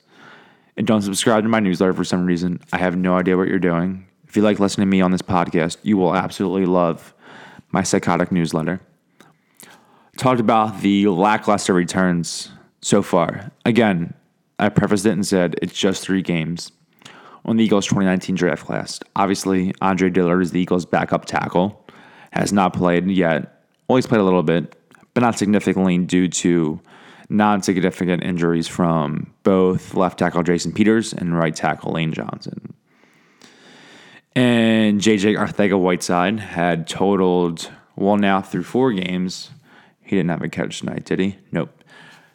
and 0.78 0.88
don't 0.88 1.01
subscribe 1.01 1.44
to 1.44 1.50
my 1.50 1.60
newsletter 1.60 1.94
for 1.94 2.06
some 2.06 2.25
reason, 2.25 2.62
I 2.72 2.78
have 2.78 2.96
no 2.96 3.18
idea 3.18 3.36
what 3.36 3.50
you're 3.50 3.60
doing. 3.60 4.08
If 4.31 4.38
you 4.38 4.43
like 4.43 4.61
listening 4.61 4.88
to 4.88 4.89
me 4.89 5.01
on 5.01 5.11
this 5.11 5.21
podcast, 5.21 5.75
you 5.83 5.97
will 5.97 6.15
absolutely 6.15 6.65
love 6.65 7.13
my 7.73 7.83
psychotic 7.83 8.31
newsletter. 8.31 8.79
Talked 10.15 10.39
about 10.39 10.79
the 10.79 11.07
lackluster 11.07 11.73
returns 11.73 12.50
so 12.79 13.01
far. 13.01 13.51
Again, 13.65 14.13
I 14.57 14.69
prefaced 14.69 15.05
it 15.05 15.11
and 15.11 15.27
said 15.27 15.55
it's 15.61 15.73
just 15.73 16.01
three 16.01 16.21
games 16.21 16.71
on 17.43 17.57
the 17.57 17.65
Eagles 17.65 17.88
2019 17.88 18.35
draft 18.35 18.65
class. 18.65 19.01
Obviously, 19.17 19.73
Andre 19.81 20.09
Dillard 20.09 20.43
is 20.43 20.51
the 20.51 20.61
Eagles' 20.61 20.85
backup 20.85 21.25
tackle 21.25 21.85
has 22.31 22.53
not 22.53 22.71
played 22.71 23.11
yet. 23.11 23.65
Always 23.89 24.07
played 24.07 24.21
a 24.21 24.23
little 24.23 24.43
bit, 24.43 24.77
but 25.13 25.19
not 25.19 25.38
significantly 25.38 25.97
due 25.97 26.29
to 26.29 26.79
non 27.27 27.61
significant 27.63 28.23
injuries 28.23 28.69
from 28.69 29.33
both 29.43 29.93
left 29.93 30.19
tackle 30.19 30.41
Jason 30.41 30.71
Peters 30.71 31.11
and 31.11 31.38
right 31.38 31.53
tackle 31.53 31.91
Lane 31.91 32.13
Johnson. 32.13 32.73
And 34.35 35.01
JJ 35.01 35.38
Arcega-Whiteside 35.38 36.39
had 36.39 36.88
totaled, 36.88 37.69
well, 37.95 38.15
now 38.15 38.41
through 38.41 38.63
four 38.63 38.93
games. 38.93 39.51
He 40.01 40.15
didn't 40.15 40.29
have 40.29 40.41
a 40.41 40.50
catch 40.50 40.79
tonight, 40.79 41.05
did 41.05 41.19
he? 41.19 41.38
Nope. 41.51 41.83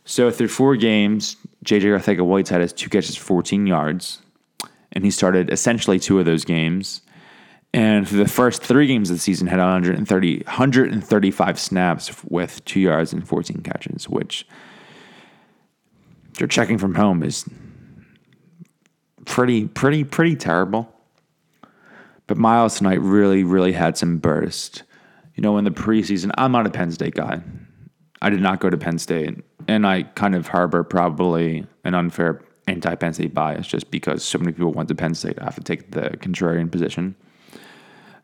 So 0.04 0.30
through 0.30 0.48
four 0.48 0.76
games, 0.76 1.36
JJ 1.64 1.98
Arcega-Whiteside 1.98 2.60
has 2.60 2.72
two 2.72 2.90
catches, 2.90 3.16
14 3.16 3.66
yards. 3.66 4.22
And 4.92 5.04
he 5.04 5.10
started 5.10 5.50
essentially 5.50 5.98
two 5.98 6.18
of 6.18 6.26
those 6.26 6.44
games. 6.44 7.02
And 7.72 8.08
for 8.08 8.16
the 8.16 8.28
first 8.28 8.62
three 8.62 8.86
games 8.86 9.10
of 9.10 9.16
the 9.16 9.20
season, 9.20 9.48
had 9.48 9.58
130, 9.58 10.36
135 10.46 11.60
snaps 11.60 12.24
with 12.24 12.64
two 12.64 12.80
yards 12.80 13.12
and 13.12 13.26
14 13.26 13.62
catches, 13.62 14.08
which 14.08 14.46
you're 16.38 16.48
checking 16.48 16.78
from 16.78 16.94
home 16.94 17.22
is 17.22 17.44
pretty, 19.26 19.66
pretty, 19.66 20.04
pretty 20.04 20.36
terrible. 20.36 20.90
But 22.26 22.36
Miles 22.38 22.76
tonight 22.76 23.00
really, 23.00 23.44
really 23.44 23.72
had 23.72 23.96
some 23.96 24.18
burst. 24.18 24.82
You 25.34 25.42
know, 25.42 25.58
in 25.58 25.64
the 25.64 25.70
preseason, 25.70 26.30
I'm 26.36 26.52
not 26.52 26.66
a 26.66 26.70
Penn 26.70 26.90
State 26.90 27.14
guy. 27.14 27.40
I 28.22 28.30
did 28.30 28.40
not 28.40 28.60
go 28.60 28.70
to 28.70 28.76
Penn 28.76 28.98
State, 28.98 29.44
and 29.68 29.86
I 29.86 30.02
kind 30.02 30.34
of 30.34 30.48
harbor 30.48 30.82
probably 30.82 31.66
an 31.84 31.94
unfair 31.94 32.42
anti 32.66 32.94
Penn 32.94 33.12
State 33.12 33.34
bias 33.34 33.66
just 33.66 33.90
because 33.90 34.24
so 34.24 34.38
many 34.38 34.52
people 34.52 34.72
went 34.72 34.88
to 34.88 34.94
Penn 34.94 35.14
State. 35.14 35.38
I 35.40 35.44
have 35.44 35.56
to 35.56 35.62
take 35.62 35.92
the 35.92 36.10
contrarian 36.18 36.70
position. 36.70 37.14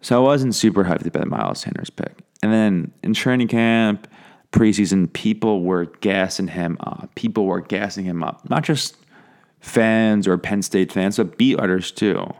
So 0.01 0.17
I 0.17 0.25
wasn't 0.25 0.55
super 0.55 0.85
hyped 0.85 1.07
about 1.07 1.29
Miles 1.29 1.61
Sanders 1.61 1.91
pick. 1.91 2.23
And 2.43 2.53
then 2.53 2.93
in 3.05 3.15
training 3.15 3.49
camp, 3.49 4.09
preseason, 4.51 5.13
people 5.13 5.63
were 5.63 5.87
gassing 6.01 6.49
him 6.49 6.77
up. 6.81 7.11
People 7.15 7.47
were 7.47 7.61
gassing 7.61 8.05
him 8.05 8.25
up. 8.25 8.49
Not 8.51 8.65
just 8.65 8.97
fans 9.61 10.27
or 10.27 10.37
Penn 10.39 10.63
State 10.63 10.91
fans, 10.91 11.19
but 11.19 11.39
beat 11.39 11.59
writers 11.59 11.93
too. 11.93 12.35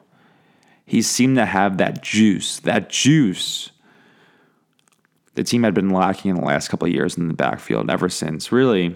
He 0.93 1.01
seemed 1.01 1.37
to 1.37 1.47
have 1.47 1.79
that 1.79 2.03
juice, 2.03 2.61
that 2.61 2.91
juice 2.91 3.71
the 5.33 5.43
team 5.43 5.63
had 5.63 5.73
been 5.73 5.89
lacking 5.89 6.33
in 6.33 6.37
the 6.37 6.45
last 6.45 6.69
couple 6.69 6.87
of 6.87 6.93
years 6.93 7.17
in 7.17 7.29
the 7.29 7.33
backfield 7.33 7.91
ever 7.91 8.11
since 8.11 8.53
really 8.53 8.95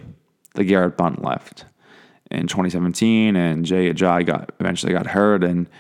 LeGarrette 0.57 0.99
Blount 0.99 1.25
left 1.25 1.65
in 2.31 2.49
2017 2.49 3.35
and 3.35 3.65
Jay 3.65 3.91
Ajayi 3.91 4.27
got 4.27 4.53
eventually 4.61 4.93
got 4.93 5.07
hurt 5.07 5.43
and 5.43 5.71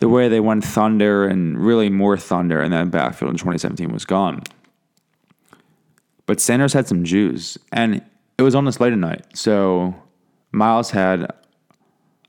the 0.00 0.10
way 0.10 0.28
they 0.28 0.40
went 0.40 0.62
thunder 0.62 1.26
and 1.26 1.58
really 1.58 1.88
more 1.88 2.18
thunder 2.18 2.62
in 2.62 2.70
that 2.72 2.90
backfield 2.90 3.30
in 3.30 3.38
2017 3.38 3.90
was 3.90 4.04
gone. 4.04 4.42
But 6.26 6.38
Sanders 6.38 6.74
had 6.74 6.86
some 6.86 7.02
juice, 7.02 7.56
and 7.72 8.04
it 8.36 8.42
was 8.42 8.54
on 8.54 8.66
this 8.66 8.78
late 8.78 8.92
at 8.92 8.98
night. 8.98 9.24
So 9.34 9.94
Miles 10.52 10.90
had 10.90 11.32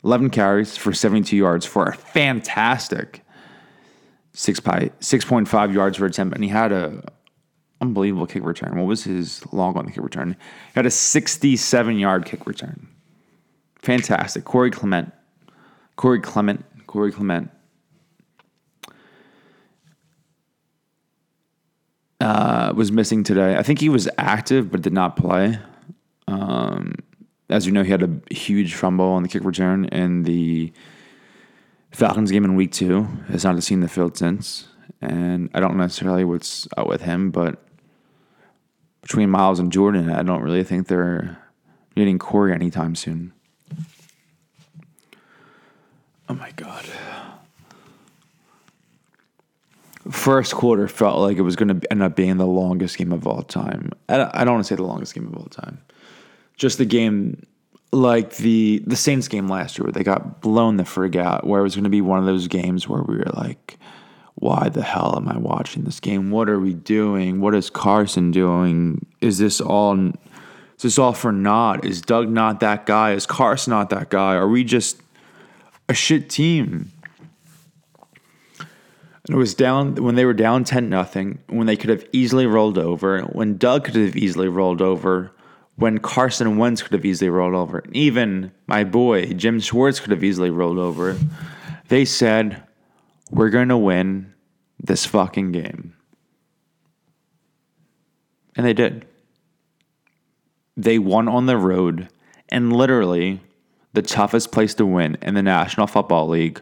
11 0.03 0.29
carries 0.31 0.77
for 0.77 0.93
72 0.93 1.36
yards 1.36 1.65
for 1.65 1.86
a 1.86 1.93
fantastic 1.93 3.24
six 4.34 4.60
by 4.60 4.91
6.5 5.00 5.74
yards 5.74 5.98
per 5.98 6.05
attempt, 6.05 6.36
and 6.36 6.43
he 6.43 6.50
had 6.50 6.72
a 6.72 7.03
unbelievable 7.81 8.27
kick 8.27 8.43
return. 8.43 8.77
What 8.77 8.88
was 8.88 9.03
his 9.03 9.43
long 9.51 9.75
on 9.77 9.86
the 9.86 9.91
kick 9.91 10.03
return? 10.03 10.36
He 10.67 10.74
had 10.75 10.86
a 10.86 10.91
67 10.91 11.98
yard 11.98 12.25
kick 12.25 12.46
return. 12.46 12.88
Fantastic. 13.81 14.46
Corey 14.46 14.72
Clement. 14.72 15.12
Corey 15.96 16.20
Clement. 16.20 16.63
Corey 16.88 17.12
Clement 17.12 17.50
uh, 22.20 22.74
was 22.75 22.91
missing 22.91 23.24
today. 23.24 23.55
I 23.58 23.63
think 23.63 23.79
he 23.79 23.89
was 23.89 24.08
active 24.17 24.72
but 24.72 24.81
did 24.81 24.93
not 24.93 25.15
play. 25.15 25.60
As 27.51 27.65
you 27.65 27.72
know, 27.72 27.84
he 27.84 27.91
had 27.91 28.03
a 28.03 28.34
huge 28.34 28.75
fumble 28.75 29.05
on 29.05 29.24
the 29.24 29.29
kick 29.29 29.43
return 29.43 29.86
in 29.86 30.24
the 30.24 30.72
Falcons 31.91 32.31
game 32.31 32.46
in 32.46 32.55
week 32.55 32.72
two. 32.72 33.03
Has 33.27 33.43
not 33.43 33.62
seen 33.63 33.81
the 33.81 33.88
field 33.88 34.17
since. 34.17 34.67
And 35.01 35.50
I 35.53 35.60
don't 35.60 35.77
necessarily 35.77 36.24
what's 36.24 36.67
up 36.77 36.88
with 36.88 37.01
him, 37.01 37.31
but 37.31 37.63
between 39.01 39.29
Miles 39.29 39.60
and 39.60 39.72
Jordan, 39.72 40.12
I 40.12 40.22
don't 40.22 40.41
really 40.41 40.63
think 40.63 40.88
they're 40.88 41.38
getting 41.96 42.20
Corey 42.20 42.53
anytime 42.53 42.96
soon. 42.96 43.34
Oh 46.29 46.36
my 46.36 46.51
God 46.51 46.86
first 50.10 50.53
quarter 50.53 50.88
felt 50.88 51.20
like 51.20 51.38
it 51.38 51.41
was 51.41 51.55
going 51.55 51.79
to 51.79 51.91
end 51.91 52.01
up 52.01 52.15
being 52.15 52.38
the 52.38 52.48
longest 52.48 52.98
game 52.98 53.12
of 53.12 53.27
all 53.27 53.43
time. 53.43 53.91
I 54.10 54.17
don't 54.17 54.53
want 54.53 54.65
to 54.65 54.67
say 54.67 54.75
the 54.75 54.84
longest 54.84 55.13
game 55.13 55.27
of 55.27 55.36
all 55.36 55.46
time. 55.46 55.79
Just 56.55 56.77
the 56.77 56.86
game 56.86 57.46
like 57.91 58.38
the 58.38 58.81
the 58.86 58.96
Saints 58.96 59.27
game 59.27 59.48
last 59.48 59.77
year 59.77 59.86
where 59.86 59.91
they 59.91 60.03
got 60.03 60.41
blown 60.41 60.77
the 60.77 60.84
frig 60.84 61.15
out, 61.15 61.46
where 61.46 61.60
it 61.60 61.63
was 61.63 61.75
going 61.75 61.84
to 61.84 61.89
be 61.89 62.01
one 62.01 62.20
of 62.20 62.25
those 62.25 62.48
games 62.48 62.88
where 62.88 63.01
we 63.01 63.17
were 63.17 63.31
like, 63.34 63.77
why 64.36 64.70
the 64.70 64.81
hell 64.81 65.13
am 65.15 65.27
I 65.27 65.38
watching 65.38 65.84
this 65.84 66.00
game? 66.00 66.31
What 66.31 66.50
are 66.50 66.60
we 66.60 66.74
doing? 66.74 67.41
What 67.41 67.53
is 67.53 67.70
Carson 67.70 68.31
doing? 68.31 69.05
Is 69.20 69.38
this 69.38 69.62
all 69.62 69.98
is 70.81 70.84
this 70.84 70.98
all 70.98 71.13
for 71.13 71.31
naught? 71.31 71.86
Is 71.86 72.01
Doug 72.01 72.29
not 72.29 72.60
that 72.62 72.86
guy? 72.86 73.12
Is 73.12 73.25
Carson 73.25 73.72
not 73.72 73.89
that 73.91 74.10
guy? 74.10 74.36
Are 74.36 74.48
we 74.48 74.63
just 74.63 75.01
a 75.88 75.93
shit 75.93 76.29
team? 76.29 76.91
And 78.60 79.36
it 79.36 79.38
was 79.38 79.53
down 79.53 79.96
when 79.96 80.15
they 80.15 80.25
were 80.25 80.34
down 80.34 80.63
10 80.63 80.89
nothing, 80.89 81.38
when 81.48 81.67
they 81.67 81.75
could 81.75 81.91
have 81.91 82.03
easily 82.12 82.48
rolled 82.48 82.79
over, 82.79 83.22
when 83.22 83.58
Doug 83.58 83.84
could 83.84 83.96
have 83.96 84.15
easily 84.15 84.48
rolled 84.48 84.81
over, 84.81 85.31
when 85.82 85.98
Carson 85.98 86.58
Wentz 86.58 86.84
could 86.84 86.94
have 86.94 87.06
easily 87.06 87.32
rolled 87.32 87.56
over, 87.56 87.84
even 87.92 88.52
my 88.68 88.84
boy 88.84 89.34
Jim 89.34 89.60
Schwartz 89.60 90.00
could 90.00 90.12
have 90.12 90.24
easily 90.24 90.52
rolled 90.52 90.78
over. 90.78 91.18
They 91.88 92.06
said, 92.06 92.62
We're 93.32 93.50
going 93.50 93.70
to 93.70 93.78
win 93.78 94.32
this 94.80 95.08
fucking 95.08 95.52
game. 95.52 95.96
And 98.56 98.64
they 98.64 98.74
did. 98.74 99.08
They 100.78 101.00
won 101.00 101.28
on 101.28 101.48
the 101.48 101.58
road 101.58 102.10
and 102.50 102.72
literally 102.72 103.42
the 103.94 104.04
toughest 104.04 104.52
place 104.52 104.76
to 104.76 104.86
win 104.86 105.18
in 105.24 105.34
the 105.34 105.42
National 105.42 105.88
Football 105.88 106.28
League 106.28 106.62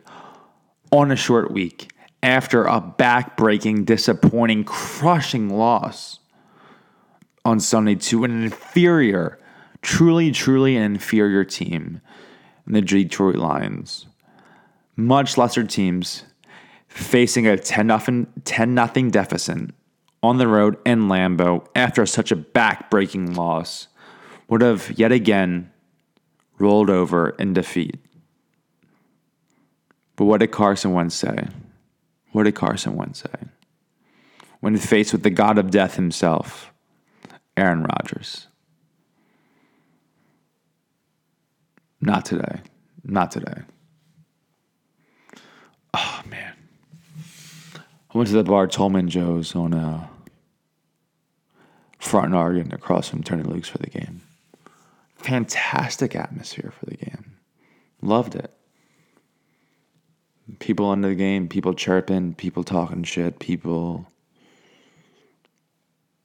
on 0.91 1.11
a 1.11 1.17
short 1.17 1.51
week 1.51 1.91
after 2.23 2.63
a 2.63 2.79
back-breaking, 2.79 3.83
disappointing, 3.83 4.63
crushing 4.63 5.49
loss 5.49 6.19
on 7.49 7.59
Sunday 7.59 7.95
to 7.95 8.23
an 8.23 8.43
inferior, 8.43 9.39
truly, 9.81 10.31
truly 10.31 10.77
an 10.77 10.83
inferior 10.83 11.43
team 11.43 11.99
in 12.67 12.73
the 12.73 12.81
Detroit 12.81 13.35
Lions. 13.35 14.05
Much 14.95 15.37
lesser 15.37 15.63
teams 15.63 16.23
facing 16.87 17.47
a 17.47 17.57
10 17.57 18.27
10 18.45 19.09
deficit 19.09 19.71
on 20.21 20.37
the 20.37 20.47
road 20.47 20.77
in 20.85 21.07
Lambeau 21.07 21.65
after 21.75 22.05
such 22.05 22.31
a 22.31 22.35
back-breaking 22.35 23.33
loss 23.33 23.87
would 24.47 24.61
have 24.61 24.91
yet 24.97 25.11
again 25.11 25.71
rolled 26.59 26.89
over 26.89 27.29
in 27.29 27.53
defeat. 27.53 27.97
But 30.15 30.25
what 30.25 30.41
did 30.41 30.51
Carson 30.51 30.93
Wentz 30.93 31.15
say? 31.15 31.47
What 32.31 32.43
did 32.43 32.55
Carson 32.55 32.95
Wentz 32.95 33.21
say? 33.21 33.47
When 34.59 34.75
faced 34.77 35.13
with 35.13 35.23
the 35.23 35.29
god 35.29 35.57
of 35.57 35.71
death 35.71 35.95
himself, 35.95 36.71
Aaron 37.59 37.83
Rodgers. 37.83 38.47
Not 42.01 42.25
today. 42.25 42.61
Not 43.03 43.31
today. 43.31 43.61
Oh, 45.93 46.21
man. 46.29 46.53
I 48.13 48.17
went 48.17 48.29
to 48.29 48.35
the 48.35 48.43
bar 48.43 48.67
Tolman 48.67 49.09
Joe's 49.09 49.55
on 49.55 49.73
uh, 49.73 50.07
Front 51.99 52.27
and 52.27 52.35
Oregon 52.35 52.73
across 52.73 53.09
from 53.09 53.23
Tony 53.23 53.43
Luke's 53.43 53.67
for 53.67 53.77
the 53.79 53.89
game. 53.89 54.21
Fantastic 55.15 56.15
atmosphere 56.15 56.71
for 56.79 56.85
the 56.85 56.95
game. 56.95 57.35
Loved 58.01 58.35
it. 58.35 58.53
People 60.59 60.89
under 60.89 61.09
the 61.09 61.15
game, 61.15 61.49
people 61.49 61.73
chirping, 61.73 62.33
people 62.33 62.63
talking 62.63 63.03
shit, 63.03 63.39
people 63.39 64.07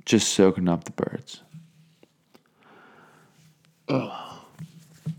just 0.04 0.28
soaking 0.30 0.68
up 0.68 0.84
the 0.84 0.92
birds. 0.92 1.42
Oh. 3.88 4.20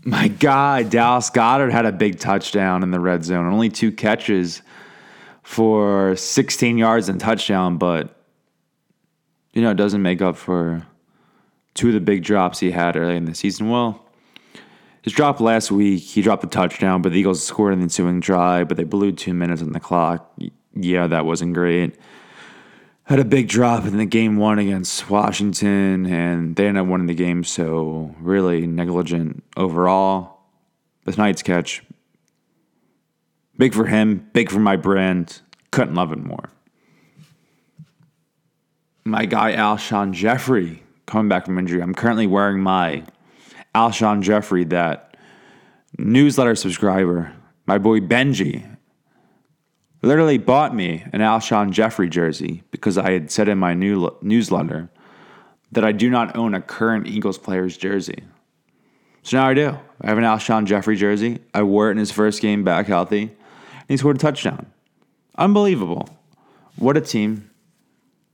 My 0.04 0.28
God, 0.28 0.90
Dallas 0.90 1.30
Goedert 1.30 1.72
had 1.72 1.86
a 1.86 1.92
big 1.92 2.18
touchdown 2.18 2.82
in 2.82 2.90
the 2.90 3.00
red 3.00 3.24
zone. 3.24 3.52
Only 3.52 3.68
two 3.68 3.90
catches 3.90 4.62
for 5.42 6.14
16 6.16 6.78
yards 6.78 7.08
and 7.08 7.20
touchdown, 7.20 7.76
but 7.76 8.16
you 9.52 9.62
know, 9.62 9.70
it 9.70 9.76
doesn't 9.76 10.02
make 10.02 10.20
up 10.20 10.36
for 10.36 10.86
two 11.74 11.88
of 11.88 11.94
the 11.94 12.00
big 12.00 12.22
drops 12.22 12.58
he 12.58 12.70
had 12.70 12.96
early 12.96 13.16
in 13.16 13.24
the 13.24 13.34
season. 13.34 13.70
Well, 13.70 14.04
his 15.02 15.12
drop 15.12 15.40
last 15.40 15.70
week, 15.70 16.02
he 16.02 16.20
dropped 16.20 16.42
the 16.42 16.48
touchdown, 16.48 17.00
but 17.00 17.12
the 17.12 17.18
Eagles 17.18 17.44
scored 17.44 17.72
in 17.72 17.78
the 17.78 17.84
ensuing 17.84 18.20
drive, 18.20 18.68
but 18.68 18.76
they 18.76 18.84
blew 18.84 19.12
two 19.12 19.34
minutes 19.34 19.62
on 19.62 19.72
the 19.72 19.80
clock. 19.80 20.32
Yeah, 20.74 21.06
that 21.06 21.24
wasn't 21.24 21.54
great. 21.54 21.96
Had 23.06 23.20
a 23.20 23.24
big 23.24 23.46
drop 23.46 23.84
in 23.84 23.98
the 23.98 24.04
game 24.04 24.36
one 24.36 24.58
against 24.58 25.08
Washington, 25.08 26.06
and 26.06 26.56
they 26.56 26.66
ended 26.66 26.82
up 26.82 26.88
winning 26.88 27.06
the 27.06 27.14
game, 27.14 27.44
so 27.44 28.12
really 28.20 28.66
negligent 28.66 29.44
overall. 29.56 30.40
This 31.04 31.16
night's 31.16 31.40
catch, 31.40 31.84
big 33.56 33.74
for 33.74 33.86
him, 33.86 34.28
big 34.32 34.50
for 34.50 34.58
my 34.58 34.74
brand. 34.74 35.40
Couldn't 35.70 35.94
love 35.94 36.10
it 36.10 36.18
more. 36.18 36.50
My 39.04 39.24
guy 39.24 39.52
Alshon 39.54 40.10
Jeffery 40.10 40.82
coming 41.06 41.28
back 41.28 41.46
from 41.46 41.60
injury. 41.60 41.80
I'm 41.80 41.94
currently 41.94 42.26
wearing 42.26 42.60
my 42.60 43.04
Alshon 43.72 44.22
Jeffery 44.22 44.64
that 44.64 45.16
newsletter 45.96 46.56
subscriber, 46.56 47.32
my 47.66 47.78
boy 47.78 48.00
Benji, 48.00 48.75
literally 50.06 50.38
bought 50.38 50.74
me 50.74 51.04
an 51.12 51.20
Alshon 51.20 51.70
Jeffery 51.70 52.08
jersey 52.08 52.62
because 52.70 52.96
I 52.96 53.10
had 53.10 53.30
said 53.30 53.48
in 53.48 53.58
my 53.58 53.74
new 53.74 54.16
newsletter 54.22 54.88
that 55.72 55.84
I 55.84 55.92
do 55.92 56.08
not 56.08 56.36
own 56.36 56.54
a 56.54 56.60
current 56.60 57.06
Eagles 57.06 57.38
player's 57.38 57.76
jersey. 57.76 58.22
So 59.22 59.36
now 59.36 59.48
I 59.48 59.54
do. 59.54 59.76
I 60.00 60.06
have 60.06 60.18
an 60.18 60.24
Alshon 60.24 60.66
Jeffery 60.66 60.96
jersey. 60.96 61.40
I 61.52 61.62
wore 61.62 61.88
it 61.88 61.92
in 61.92 61.98
his 61.98 62.12
first 62.12 62.40
game 62.40 62.62
back 62.62 62.86
healthy, 62.86 63.22
and 63.22 63.88
he 63.88 63.96
scored 63.96 64.16
a 64.16 64.20
touchdown. 64.20 64.66
Unbelievable. 65.36 66.08
What 66.76 66.96
a 66.96 67.00
team. 67.00 67.50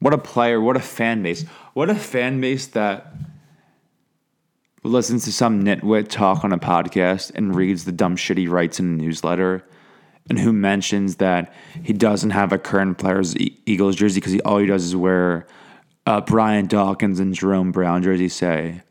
What 0.01 0.13
a 0.13 0.19
player. 0.19 0.61
What 0.61 0.77
a 0.77 0.81
fan 0.81 1.23
base. 1.23 1.45
What 1.73 1.89
a 1.89 1.95
fan 1.95 2.41
base 2.41 2.67
that 2.69 3.15
listens 4.85 5.25
to 5.25 5.33
some 5.33 5.65
nitwit 5.65 6.09
talk 6.09 6.45
on 6.45 6.53
a 6.53 6.59
podcast 6.59 7.33
and 7.35 7.55
reads 7.55 7.85
the 7.85 7.93
dumb 7.93 8.17
shit 8.17 8.37
he 8.37 8.49
writes 8.49 8.79
in 8.79 8.87
a 8.87 9.03
newsletter 9.03 9.65
and 10.29 10.39
who 10.39 10.53
mentions 10.53 11.17
that 11.17 11.53
he 11.83 11.93
doesn't 11.93 12.31
have 12.31 12.53
a 12.53 12.59
current 12.59 12.99
player's 12.99 13.35
Eagles 13.37 13.97
jersey 13.97 14.21
because 14.21 14.39
all 14.41 14.59
he 14.59 14.67
does 14.67 14.85
is 14.85 14.97
wear 14.97 15.47
uh, 16.07 16.21
Brian 16.21 16.67
Dawkins 16.67 17.21
and 17.21 17.35
Jerome 17.35 17.73
Brown 17.73 18.03
jersey 18.03 18.29
say 18.29 18.83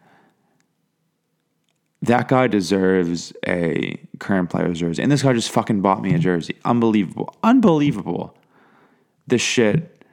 that 2.02 2.28
guy 2.28 2.48
deserves 2.48 3.32
a 3.48 4.00
current 4.20 4.50
player's 4.50 4.80
jersey. 4.80 5.04
And 5.04 5.12
this 5.12 5.22
guy 5.22 5.34
just 5.34 5.52
fucking 5.52 5.82
bought 5.82 6.02
me 6.02 6.14
a 6.14 6.20
jersey. 6.20 6.56
Unbelievable. 6.66 7.36
Unbelievable. 7.44 8.36
This 9.28 9.42
shit, 9.42 10.04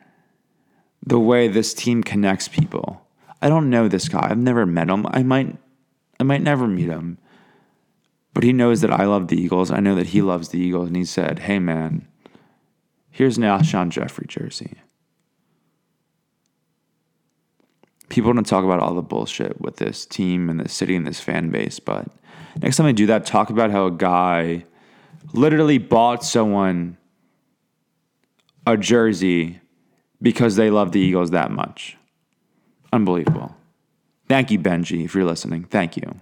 the 1.04 1.18
way 1.18 1.48
this 1.48 1.72
team 1.72 2.02
connects 2.02 2.46
people. 2.46 3.06
I 3.40 3.48
don't 3.48 3.70
know 3.70 3.88
this 3.88 4.08
guy. 4.08 4.28
I've 4.30 4.38
never 4.38 4.66
met 4.66 4.90
him. 4.90 5.06
I 5.10 5.22
might 5.22 5.56
I 6.20 6.24
might 6.24 6.42
never 6.42 6.66
meet 6.66 6.88
him. 6.88 7.18
But 8.34 8.44
he 8.44 8.52
knows 8.52 8.80
that 8.82 8.92
I 8.92 9.04
love 9.04 9.28
the 9.28 9.40
Eagles. 9.40 9.70
I 9.70 9.80
know 9.80 9.94
that 9.94 10.08
he 10.08 10.22
loves 10.22 10.50
the 10.50 10.58
Eagles. 10.58 10.88
And 10.88 10.96
he 10.96 11.04
said, 11.04 11.40
Hey, 11.40 11.58
man, 11.58 12.06
here's 13.10 13.36
an 13.36 13.44
Alshon 13.44 13.90
Jeffery 13.90 14.26
jersey. 14.28 14.74
People 18.08 18.32
don't 18.32 18.46
talk 18.46 18.64
about 18.64 18.80
all 18.80 18.94
the 18.94 19.02
bullshit 19.02 19.60
with 19.60 19.76
this 19.76 20.06
team 20.06 20.48
and 20.48 20.58
this 20.60 20.72
city 20.72 20.96
and 20.96 21.06
this 21.06 21.20
fan 21.20 21.50
base. 21.50 21.78
But 21.78 22.08
next 22.62 22.76
time 22.76 22.86
I 22.86 22.92
do 22.92 23.06
that, 23.06 23.26
talk 23.26 23.50
about 23.50 23.70
how 23.70 23.86
a 23.86 23.90
guy 23.90 24.64
literally 25.32 25.78
bought 25.78 26.24
someone 26.24 26.96
a 28.66 28.76
jersey 28.76 29.60
because 30.20 30.56
they 30.56 30.70
love 30.70 30.92
the 30.92 31.00
Eagles 31.00 31.30
that 31.30 31.50
much. 31.50 31.96
Unbelievable. 32.92 33.54
Thank 34.28 34.50
you, 34.50 34.58
Benji, 34.58 35.04
if 35.04 35.14
you're 35.14 35.24
listening. 35.24 35.64
Thank 35.64 35.96
you. 35.96 36.20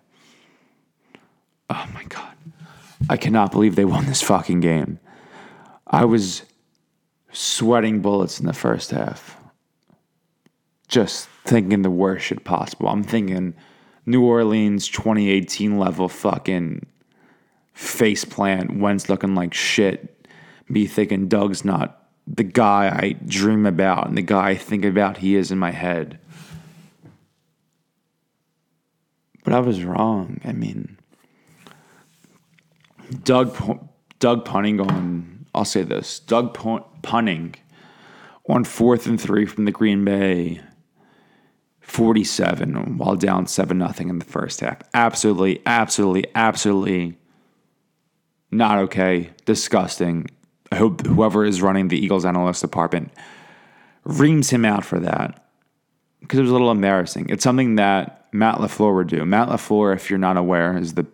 Oh 1.71 1.87
my 1.95 2.05
God. 2.05 2.35
I 3.09 3.17
cannot 3.17 3.53
believe 3.53 3.77
they 3.77 3.85
won 3.85 4.07
this 4.07 4.23
fucking 4.23 4.61
game. 4.61 4.99
I 5.87 6.05
was 6.05 6.43
sweating 7.33 8.01
bullets 8.01 8.41
in 8.41 8.47
the 8.47 8.53
first 8.53 8.91
half. 8.91 9.37
Just 10.89 11.29
thinking 11.45 11.83
the 11.83 11.91
worst 11.91 12.27
shit 12.27 12.45
possible. 12.45 12.89
I'm 12.89 13.03
thinking 13.03 13.55
New 14.07 14.25
Orleans 14.25 14.89
2018 14.89 15.79
level 15.79 16.09
fucking 16.09 16.87
face 17.75 18.25
plant. 18.25 18.79
Wentz 18.79 19.09
looking 19.09 19.35
like 19.35 19.53
shit. 19.53 20.27
Me 20.69 20.87
thinking 20.87 21.29
Doug's 21.29 21.65
not 21.65 22.07
the 22.27 22.45
guy 22.45 22.89
I 22.89 23.13
dream 23.27 23.67
about 23.67 24.09
and 24.09 24.17
the 24.17 24.23
guy 24.23 24.51
I 24.51 24.55
think 24.57 24.85
about 24.85 25.19
he 25.19 25.37
is 25.37 25.53
in 25.53 25.59
my 25.59 25.71
head. 25.71 26.19
But 29.45 29.53
I 29.53 29.61
was 29.61 29.85
wrong. 29.85 30.41
I 30.45 30.53
mean, 30.53 30.99
Doug 33.25 33.81
Doug 34.19 34.45
punting 34.45 34.81
on. 34.81 35.47
I'll 35.55 35.65
say 35.65 35.83
this: 35.83 36.21
Doug 36.21 36.55
punting 37.03 37.55
on 38.49 38.65
fourth 38.65 39.07
and 39.07 39.21
three 39.21 39.47
from 39.47 39.65
the 39.65 39.73
Green 39.73 40.05
Bay. 40.05 40.61
47 41.81 42.99
while 42.99 43.15
down 43.15 43.47
7 43.47 43.79
nothing 43.79 44.09
in 44.09 44.19
the 44.19 44.25
first 44.25 44.59
half. 44.59 44.79
Absolutely, 44.93 45.63
absolutely, 45.67 46.27
absolutely 46.35 47.17
not 48.51 48.79
okay. 48.79 49.31
Disgusting. 49.45 50.27
I 50.73 50.77
hope 50.77 51.07
whoever 51.07 51.45
is 51.45 51.63
running 51.63 51.89
the 51.89 51.99
Eagles 51.99 52.25
analyst 52.25 52.61
department 52.61 53.13
reams 54.05 54.51
him 54.51 54.65
out 54.65 54.85
for 54.85 54.99
that 55.01 55.49
because 56.21 56.39
it 56.39 56.43
was 56.43 56.51
a 56.51 56.55
little 56.55 56.71
embarrassing. 56.71 57.29
It's 57.29 57.45
something 57.45 57.77
that 57.77 58.27
Matt 58.33 58.57
LaFleur 58.57 58.95
would 58.97 59.09
do. 59.09 59.25
Matt 59.25 59.49
LaFleur, 59.49 59.95
if 59.95 60.11
you're 60.11 60.19
not 60.19 60.37
aware, 60.37 60.77
is 60.77 60.95
the 60.95 61.07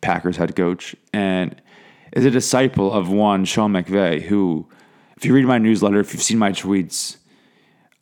Packers 0.00 0.36
head 0.36 0.54
coach 0.56 0.94
and 1.12 1.60
is 2.12 2.24
a 2.24 2.30
disciple 2.30 2.92
of 2.92 3.10
one 3.10 3.44
Sean 3.44 3.72
McVay, 3.72 4.22
who, 4.22 4.66
if 5.16 5.24
you 5.24 5.34
read 5.34 5.44
my 5.44 5.58
newsletter, 5.58 6.00
if 6.00 6.12
you've 6.12 6.22
seen 6.22 6.38
my 6.38 6.52
tweets, 6.52 7.16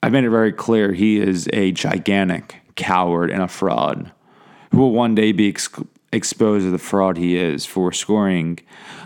I've 0.03 0.13
made 0.13 0.25
it 0.25 0.31
very 0.31 0.53
clear 0.53 0.93
he 0.93 1.19
is 1.19 1.49
a 1.53 1.73
gigantic 1.73 2.57
coward 2.77 3.31
and 3.31 3.43
a 3.43 3.49
fraud 3.49 4.13
who 4.71 4.79
will 4.79 4.93
one 4.93 5.15
day 5.15 5.33
be 5.33 5.49
ex- 5.49 5.71
exposed 6.13 6.67
as 6.67 6.73
the 6.73 6.79
fraud 6.79 7.17
he 7.17 7.37
is 7.37 7.65
for 7.65 7.93
scoring. 7.93 8.59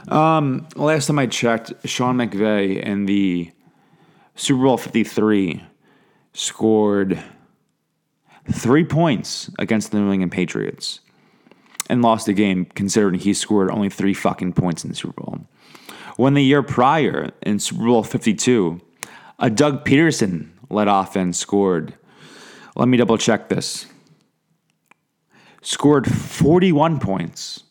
Um, 0.09 0.67
last 0.77 1.07
time 1.07 1.19
I 1.19 1.27
checked, 1.27 1.73
Sean 1.85 2.17
McVay 2.17 2.83
in 2.83 3.07
the 3.07 3.51
Super 4.35 4.63
Bowl 4.65 4.77
53 4.77 5.63
scored 6.33 7.23
three 8.51 8.85
points 8.85 9.51
against 9.59 9.91
the 9.91 9.99
New 9.99 10.13
England 10.13 10.33
Patriots 10.33 11.01
and 11.89 12.03
lost 12.03 12.27
the 12.27 12.33
game 12.33 12.67
considering 12.75 13.19
he 13.19 13.33
scored 13.33 13.71
only 13.71 13.89
three 13.89 14.15
fucking 14.15 14.53
points 14.53 14.85
in 14.85 14.91
the 14.91 14.97
Super 14.97 15.23
Bowl. 15.23 15.41
When 16.17 16.35
the 16.35 16.43
year 16.43 16.63
prior, 16.63 17.31
in 17.43 17.59
Super 17.59 17.85
Bowl 17.85 18.03
52, 18.03 18.81
a 19.39 19.51
Doug 19.51 19.85
Pederson 19.85 20.51
led 20.69 20.89
off 20.89 21.17
and 21.17 21.35
scored, 21.35 21.95
let 22.77 22.89
me 22.89 22.97
double 22.97 23.19
check 23.19 23.49
this, 23.49 23.87
scored 25.63 26.11
41 26.11 26.99
points 26.99 27.63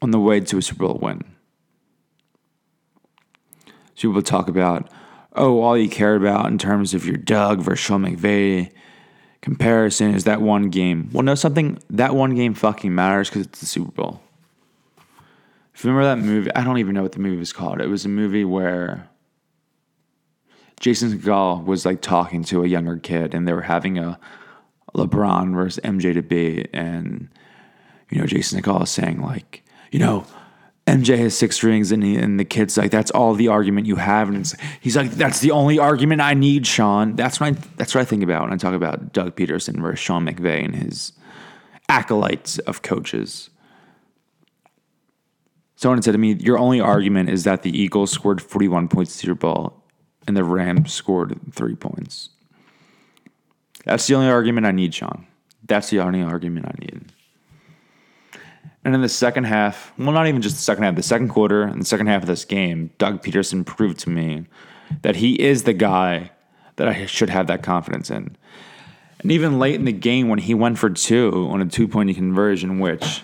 on 0.00 0.10
the 0.10 0.20
way 0.20 0.40
to 0.40 0.58
a 0.58 0.62
Super 0.62 0.86
Bowl 0.86 0.98
win. 1.00 1.22
So 3.94 4.08
people 4.08 4.22
talk 4.22 4.48
about, 4.48 4.90
oh, 5.34 5.60
all 5.60 5.78
you 5.78 5.88
care 5.88 6.16
about 6.16 6.46
in 6.46 6.58
terms 6.58 6.92
of 6.92 7.06
your 7.06 7.16
Doug 7.16 7.60
versus 7.60 7.84
Sean 7.84 8.04
McVay 8.04 8.72
comparison 9.42 10.14
is 10.14 10.24
that 10.24 10.40
one 10.40 10.70
game. 10.70 11.10
Well, 11.12 11.22
no, 11.22 11.34
something 11.34 11.78
that 11.90 12.14
one 12.14 12.34
game 12.34 12.54
fucking 12.54 12.94
matters 12.94 13.28
because 13.28 13.46
it's 13.46 13.60
the 13.60 13.66
Super 13.66 13.90
Bowl. 13.90 14.20
If 15.74 15.84
you 15.84 15.90
remember 15.90 16.14
that 16.14 16.26
movie, 16.26 16.50
I 16.54 16.64
don't 16.64 16.78
even 16.78 16.94
know 16.94 17.02
what 17.02 17.12
the 17.12 17.18
movie 17.18 17.36
was 17.36 17.52
called. 17.52 17.80
It 17.80 17.88
was 17.88 18.04
a 18.04 18.08
movie 18.08 18.44
where 18.44 19.08
Jason 20.80 21.18
Segel 21.18 21.64
was 21.64 21.84
like 21.84 22.00
talking 22.00 22.44
to 22.44 22.62
a 22.62 22.66
younger 22.66 22.98
kid, 22.98 23.34
and 23.34 23.46
they 23.46 23.52
were 23.52 23.62
having 23.62 23.98
a 23.98 24.18
LeBron 24.94 25.54
versus 25.54 25.82
MJ 25.84 26.14
debate, 26.14 26.70
and 26.72 27.28
you 28.10 28.18
know 28.18 28.26
Jason 28.26 28.60
Segel 28.60 28.82
is 28.82 28.90
saying 28.90 29.20
like, 29.20 29.64
you 29.90 29.98
know, 29.98 30.24
MJ 30.86 31.16
has 31.18 31.36
six 31.36 31.62
rings, 31.62 31.92
and, 31.92 32.02
he, 32.02 32.16
and 32.16 32.40
the 32.40 32.44
kid's 32.44 32.76
like, 32.76 32.90
that's 32.90 33.10
all 33.12 33.34
the 33.34 33.48
argument 33.48 33.86
you 33.86 33.96
have, 33.96 34.28
and 34.28 34.52
he's 34.80 34.96
like, 34.96 35.12
that's 35.12 35.40
the 35.40 35.52
only 35.52 35.78
argument 35.78 36.20
I 36.20 36.34
need, 36.34 36.66
Sean. 36.66 37.14
That's 37.14 37.38
what 37.38 37.52
I, 37.52 37.60
that's 37.76 37.94
what 37.94 38.00
I 38.00 38.04
think 38.04 38.22
about 38.22 38.42
when 38.42 38.52
I 38.52 38.56
talk 38.56 38.74
about 38.74 39.12
Doug 39.12 39.36
Pederson 39.36 39.80
versus 39.80 40.00
Sean 40.00 40.26
McVay 40.26 40.64
and 40.64 40.74
his 40.74 41.12
acolytes 41.88 42.58
of 42.60 42.82
coaches. 42.82 43.50
Someone 45.76 46.02
said 46.02 46.12
to 46.12 46.18
me, 46.18 46.34
Your 46.34 46.58
only 46.58 46.80
argument 46.80 47.28
is 47.28 47.44
that 47.44 47.62
the 47.62 47.76
Eagles 47.76 48.10
scored 48.10 48.40
41 48.40 48.88
points 48.88 49.20
to 49.20 49.26
your 49.26 49.34
ball 49.34 49.82
and 50.26 50.36
the 50.36 50.44
Rams 50.44 50.92
scored 50.92 51.38
three 51.52 51.74
points. 51.74 52.30
That's 53.84 54.06
the 54.06 54.14
only 54.14 54.28
argument 54.28 54.66
I 54.66 54.70
need, 54.70 54.94
Sean. 54.94 55.26
That's 55.64 55.90
the 55.90 56.00
only 56.00 56.22
argument 56.22 56.66
I 56.66 56.74
need. 56.78 57.12
And 58.84 58.94
in 58.94 59.00
the 59.00 59.08
second 59.08 59.44
half, 59.44 59.92
well, 59.96 60.12
not 60.12 60.26
even 60.26 60.42
just 60.42 60.56
the 60.56 60.62
second 60.62 60.84
half, 60.84 60.96
the 60.96 61.02
second 61.02 61.28
quarter 61.28 61.62
and 61.62 61.80
the 61.80 61.86
second 61.86 62.08
half 62.08 62.22
of 62.22 62.28
this 62.28 62.44
game, 62.44 62.90
Doug 62.98 63.22
Pederson 63.22 63.64
proved 63.64 64.00
to 64.00 64.10
me 64.10 64.46
that 65.02 65.16
he 65.16 65.40
is 65.40 65.62
the 65.62 65.72
guy 65.72 66.30
that 66.76 66.88
I 66.88 67.06
should 67.06 67.30
have 67.30 67.46
that 67.46 67.62
confidence 67.62 68.10
in. 68.10 68.36
And 69.20 69.30
even 69.30 69.58
late 69.60 69.76
in 69.76 69.84
the 69.84 69.92
game, 69.92 70.28
when 70.28 70.40
he 70.40 70.52
went 70.52 70.78
for 70.78 70.90
two 70.90 71.48
on 71.50 71.62
a 71.62 71.66
two 71.66 71.86
point 71.86 72.14
conversion, 72.16 72.80
which 72.80 73.22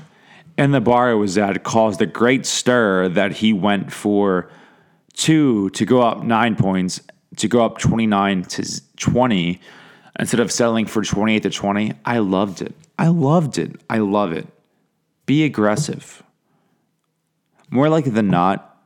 in 0.56 0.70
the 0.70 0.80
bar 0.80 1.10
it 1.10 1.16
was 1.16 1.36
at 1.36 1.62
caused 1.64 2.00
a 2.00 2.06
great 2.06 2.46
stir 2.46 3.08
that 3.08 3.32
he 3.32 3.52
went 3.52 3.92
for 3.92 4.48
two 5.14 5.70
to 5.70 5.84
go 5.84 6.02
up 6.02 6.22
nine 6.22 6.54
points, 6.54 7.00
to 7.36 7.48
go 7.48 7.64
up 7.64 7.78
29 7.78 8.44
to 8.44 8.80
20, 8.96 9.60
instead 10.18 10.40
of 10.40 10.52
settling 10.52 10.86
for 10.86 11.02
28 11.02 11.42
to 11.42 11.50
20. 11.50 11.92
I 12.04 12.18
loved 12.18 12.62
it. 12.62 12.74
I 12.98 13.08
loved 13.08 13.58
it. 13.58 13.80
I 13.90 13.98
love 13.98 14.32
it. 14.32 14.46
Be 15.28 15.44
aggressive. 15.44 16.22
More 17.68 17.90
likely 17.90 18.12
than 18.12 18.28
not, 18.28 18.82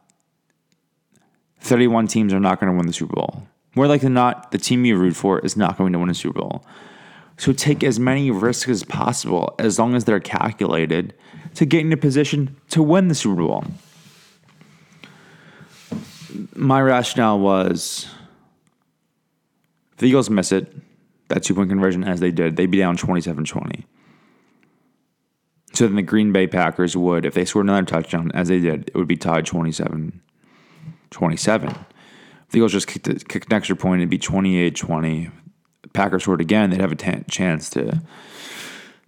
31 1.60 2.08
teams 2.08 2.34
are 2.34 2.40
not 2.40 2.58
going 2.58 2.72
to 2.72 2.76
win 2.76 2.88
the 2.88 2.92
Super 2.92 3.14
Bowl. 3.14 3.46
More 3.76 3.86
likely 3.86 4.06
than 4.06 4.14
not, 4.14 4.50
the 4.50 4.58
team 4.58 4.84
you 4.84 4.96
root 4.96 5.14
for 5.14 5.38
is 5.38 5.56
not 5.56 5.78
going 5.78 5.92
to 5.92 6.00
win 6.00 6.10
a 6.10 6.14
Super 6.14 6.40
Bowl. 6.40 6.66
So 7.36 7.52
take 7.52 7.84
as 7.84 8.00
many 8.00 8.32
risks 8.32 8.68
as 8.68 8.82
possible, 8.82 9.54
as 9.60 9.78
long 9.78 9.94
as 9.94 10.04
they're 10.04 10.18
calculated, 10.18 11.14
to 11.54 11.64
get 11.64 11.82
in 11.82 11.92
a 11.92 11.96
position 11.96 12.56
to 12.70 12.82
win 12.82 13.06
the 13.06 13.14
Super 13.14 13.42
Bowl. 13.42 13.64
My 16.56 16.82
rationale 16.82 17.38
was 17.38 18.08
the 19.98 20.06
Eagles 20.06 20.28
miss 20.28 20.50
it, 20.50 20.74
that 21.28 21.44
two 21.44 21.54
point 21.54 21.68
conversion 21.68 22.02
as 22.02 22.18
they 22.18 22.32
did, 22.32 22.56
they'd 22.56 22.66
be 22.66 22.78
down 22.78 22.96
27 22.96 23.44
20. 23.44 23.86
So 25.72 25.86
then 25.86 25.96
the 25.96 26.02
Green 26.02 26.32
Bay 26.32 26.46
Packers 26.46 26.96
would, 26.96 27.24
if 27.24 27.34
they 27.34 27.44
scored 27.44 27.66
another 27.66 27.86
touchdown, 27.86 28.30
as 28.34 28.48
they 28.48 28.60
did, 28.60 28.88
it 28.88 28.94
would 28.94 29.08
be 29.08 29.16
tied 29.16 29.46
27 29.46 30.20
27. 31.10 31.68
If 31.68 31.76
the 32.50 32.58
Eagles 32.58 32.72
just 32.72 32.86
kicked, 32.86 33.28
kicked 33.28 33.46
an 33.46 33.52
extra 33.54 33.76
point, 33.76 34.00
it'd 34.00 34.10
be 34.10 34.18
28 34.18 34.74
20. 34.74 35.30
Packers 35.92 36.22
scored 36.22 36.40
again, 36.40 36.70
they'd 36.70 36.80
have 36.80 36.92
a 36.92 36.96
t- 36.96 37.24
chance 37.30 37.70
to 37.70 38.00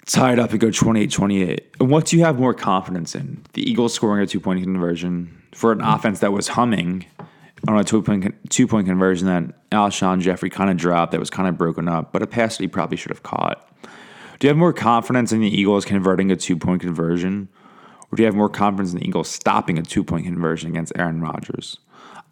tie 0.06 0.32
it 0.32 0.38
up 0.38 0.50
and 0.50 0.60
go 0.60 0.70
28 0.70 1.10
28. 1.10 1.74
And 1.80 1.90
what 1.90 2.06
do 2.06 2.16
you 2.16 2.24
have 2.24 2.38
more 2.38 2.54
confidence 2.54 3.14
in? 3.14 3.42
The 3.54 3.68
Eagles 3.68 3.94
scoring 3.94 4.22
a 4.22 4.26
two 4.26 4.40
point 4.40 4.62
conversion 4.62 5.42
for 5.52 5.72
an 5.72 5.80
offense 5.80 6.20
that 6.20 6.32
was 6.32 6.48
humming 6.48 7.06
on 7.66 7.78
a 7.78 7.84
two 7.84 8.02
point, 8.02 8.50
two 8.50 8.66
point 8.66 8.86
conversion 8.86 9.26
that 9.26 9.70
Alshon 9.70 10.20
Jeffery 10.20 10.50
kind 10.50 10.70
of 10.70 10.76
dropped, 10.76 11.12
that 11.12 11.20
was 11.20 11.30
kind 11.30 11.48
of 11.48 11.56
broken 11.56 11.88
up, 11.88 12.12
but 12.12 12.22
a 12.22 12.26
pass 12.26 12.56
that 12.56 12.64
he 12.64 12.68
probably 12.68 12.96
should 12.96 13.10
have 13.10 13.22
caught. 13.22 13.68
Do 14.44 14.48
you 14.48 14.50
have 14.50 14.58
more 14.58 14.74
confidence 14.74 15.32
in 15.32 15.40
the 15.40 15.48
Eagles 15.48 15.86
converting 15.86 16.30
a 16.30 16.36
two 16.36 16.58
point 16.58 16.82
conversion? 16.82 17.48
Or 18.12 18.16
do 18.16 18.22
you 18.22 18.26
have 18.26 18.34
more 18.34 18.50
confidence 18.50 18.92
in 18.92 18.98
the 18.98 19.08
Eagles 19.08 19.30
stopping 19.30 19.78
a 19.78 19.82
two 19.82 20.04
point 20.04 20.26
conversion 20.26 20.68
against 20.68 20.92
Aaron 20.96 21.22
Rodgers? 21.22 21.78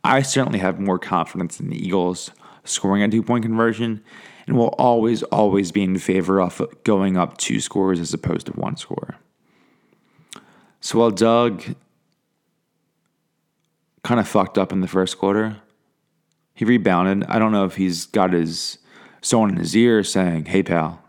I 0.05 0.21
certainly 0.21 0.59
have 0.59 0.79
more 0.79 0.99
confidence 0.99 1.59
in 1.59 1.71
the 1.71 1.83
Eagles 1.83 2.31
scoring 2.65 3.03
a 3.03 3.09
two 3.09 3.23
point 3.23 3.45
conversion 3.45 4.05
and 4.47 4.59
will 4.59 4.75
always, 4.77 5.23
always 5.23 5.73
be 5.73 5.85
in 5.85 5.97
favor 5.97 6.39
of 6.39 6.61
going 6.85 7.17
up 7.17 7.39
two 7.39 7.61
scores 7.61 7.99
as 7.99 8.13
opposed 8.13 8.45
to 8.49 8.53
one 8.53 8.77
score. 8.77 9.17
So 10.83 10.99
while 10.99 11.13
Doug 11.13 11.63
kind 14.03 14.21
of 14.21 14.29
fucked 14.29 14.59
up 14.59 14.71
in 14.71 14.83
the 14.83 14.87
first 14.87 15.17
quarter, 15.17 15.63
he 16.53 16.67
rebounded. 16.67 17.27
I 17.31 17.39
don't 17.39 17.53
know 17.53 17.65
if 17.65 17.77
he's 17.77 18.05
got 18.05 18.35
his 18.35 18.77
someone 19.23 19.49
in 19.49 19.57
his 19.57 19.75
ear 19.75 20.05
saying, 20.05 20.45
"Hey 20.45 20.63
pal, 20.63 21.03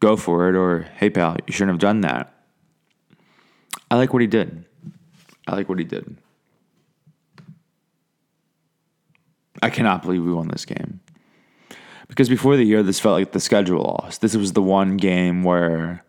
go 0.00 0.16
for 0.16 0.48
it," 0.48 0.56
or 0.56 0.82
"Hey 0.96 1.10
pal, 1.10 1.36
you 1.46 1.52
shouldn't 1.52 1.72
have 1.72 1.80
done 1.80 2.02
that." 2.02 2.34
I 3.90 3.96
like 3.96 4.12
what 4.12 4.22
he 4.22 4.28
did. 4.28 4.64
I 5.46 5.54
like 5.54 5.68
what 5.68 5.78
he 5.78 5.84
did. 5.84 6.16
I 9.62 9.70
cannot 9.70 10.02
believe 10.02 10.24
we 10.24 10.32
won 10.32 10.48
this 10.48 10.64
game. 10.64 11.00
Because 12.06 12.28
before 12.28 12.56
the 12.56 12.64
year, 12.64 12.82
this 12.82 13.00
felt 13.00 13.14
like 13.14 13.32
the 13.32 13.40
schedule 13.40 13.82
loss. 13.82 14.18
This 14.18 14.36
was 14.36 14.52
the 14.52 14.62
one 14.62 14.96
game 14.96 15.42
where 15.42 16.04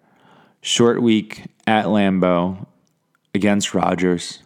short 0.61 1.01
week 1.01 1.45
at 1.67 1.85
Lambeau 1.85 2.67
against 3.33 3.73
Rodgers, 3.73 4.39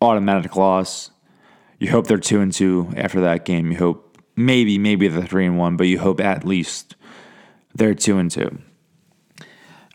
automatic 0.00 0.56
loss. 0.56 1.10
You 1.78 1.90
hope 1.90 2.06
they're 2.06 2.18
two 2.18 2.40
and 2.40 2.52
two 2.52 2.92
after 2.96 3.20
that 3.22 3.44
game. 3.44 3.72
You 3.72 3.78
hope 3.78 4.18
maybe, 4.36 4.78
maybe 4.78 5.08
they're 5.08 5.26
three 5.26 5.46
and 5.46 5.58
one, 5.58 5.76
but 5.76 5.86
you 5.86 5.98
hope 5.98 6.20
at 6.20 6.44
least 6.44 6.96
they're 7.74 7.94
two 7.94 8.18
and 8.18 8.30
two. 8.30 8.58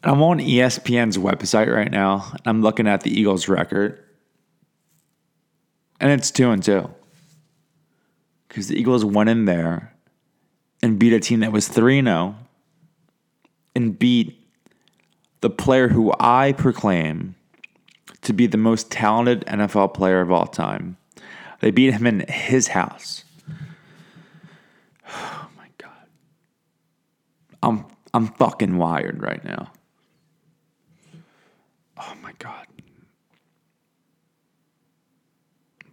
And 0.02 0.12
I'm 0.14 0.22
on 0.22 0.40
ESPN's 0.40 1.18
website 1.18 1.74
right 1.74 1.92
now, 1.92 2.30
and 2.32 2.42
I'm 2.46 2.62
looking 2.62 2.88
at 2.88 3.02
the 3.02 3.12
Eagles' 3.12 3.48
record, 3.48 4.04
and 6.00 6.12
it's 6.12 6.32
two 6.32 6.50
and 6.50 6.64
two 6.64 6.90
because 8.48 8.68
the 8.68 8.78
Eagles 8.78 9.06
went 9.06 9.30
in 9.30 9.46
there 9.46 9.94
and 10.82 11.00
beat 11.00 11.14
a 11.14 11.20
team 11.20 11.40
that 11.42 11.52
was 11.52 11.68
3 11.68 12.02
0 12.02 12.36
and 13.76 13.98
beat 13.98 14.36
the 15.42 15.50
player 15.50 15.88
who 15.88 16.14
I 16.20 16.54
proclaim 16.54 17.36
to 18.22 18.34
be 18.34 18.48
the 18.48 18.58
most 18.58 18.92
talented 18.92 19.46
NFL 19.46 19.94
player 19.94 20.20
of 20.20 20.32
all 20.32 20.48
time. 20.48 20.98
They 21.62 21.72
beat 21.72 21.94
him 21.94 22.06
in 22.06 22.26
his 22.28 22.70
house. 22.70 23.24
Oh 25.08 25.50
my 25.58 25.68
god. 25.78 25.92
I'm 27.62 27.86
I'm 28.14 28.28
fucking 28.28 28.78
wired 28.78 29.22
right 29.22 29.44
now. 29.44 29.72
Oh 31.98 32.14
my 32.22 32.34
god. 32.40 32.66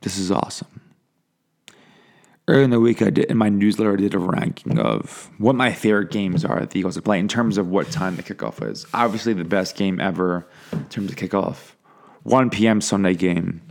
This 0.00 0.18
is 0.18 0.30
awesome 0.30 0.76
earlier 2.48 2.64
in 2.64 2.70
the 2.70 2.80
week, 2.80 3.02
I 3.02 3.10
did 3.10 3.26
in 3.26 3.36
my 3.36 3.48
newsletter. 3.48 3.92
I 3.92 3.96
did 3.96 4.14
a 4.14 4.18
ranking 4.18 4.78
of 4.78 5.30
what 5.38 5.54
my 5.54 5.72
favorite 5.72 6.10
games 6.10 6.44
are 6.44 6.60
that 6.60 6.70
the 6.70 6.78
Eagles 6.78 6.94
have 6.94 7.04
played 7.04 7.20
in 7.20 7.28
terms 7.28 7.58
of 7.58 7.68
what 7.68 7.90
time 7.90 8.16
the 8.16 8.22
kickoff 8.22 8.66
is. 8.68 8.86
Obviously, 8.94 9.32
the 9.32 9.44
best 9.44 9.76
game 9.76 10.00
ever 10.00 10.46
in 10.72 10.84
terms 10.88 11.10
of 11.10 11.16
kickoff, 11.16 11.72
1 12.22 12.50
p.m. 12.50 12.80
Sunday 12.80 13.14
game. 13.14 13.62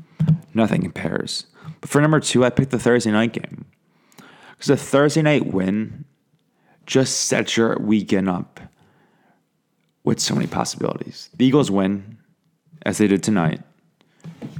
Nothing 0.53 0.81
compares. 0.81 1.47
But 1.81 1.89
for 1.89 2.01
number 2.01 2.19
two, 2.19 2.45
I 2.45 2.49
picked 2.49 2.71
the 2.71 2.79
Thursday 2.79 3.11
night 3.11 3.33
game 3.33 3.65
because 4.51 4.69
a 4.69 4.77
Thursday 4.77 5.21
night 5.21 5.47
win 5.47 6.04
just 6.85 7.21
set 7.21 7.57
your 7.57 7.77
weekend 7.79 8.29
up 8.29 8.59
with 10.03 10.19
so 10.19 10.35
many 10.35 10.47
possibilities. 10.47 11.29
The 11.35 11.45
Eagles 11.45 11.71
win, 11.71 12.17
as 12.85 12.99
they 12.99 13.07
did 13.07 13.23
tonight. 13.23 13.61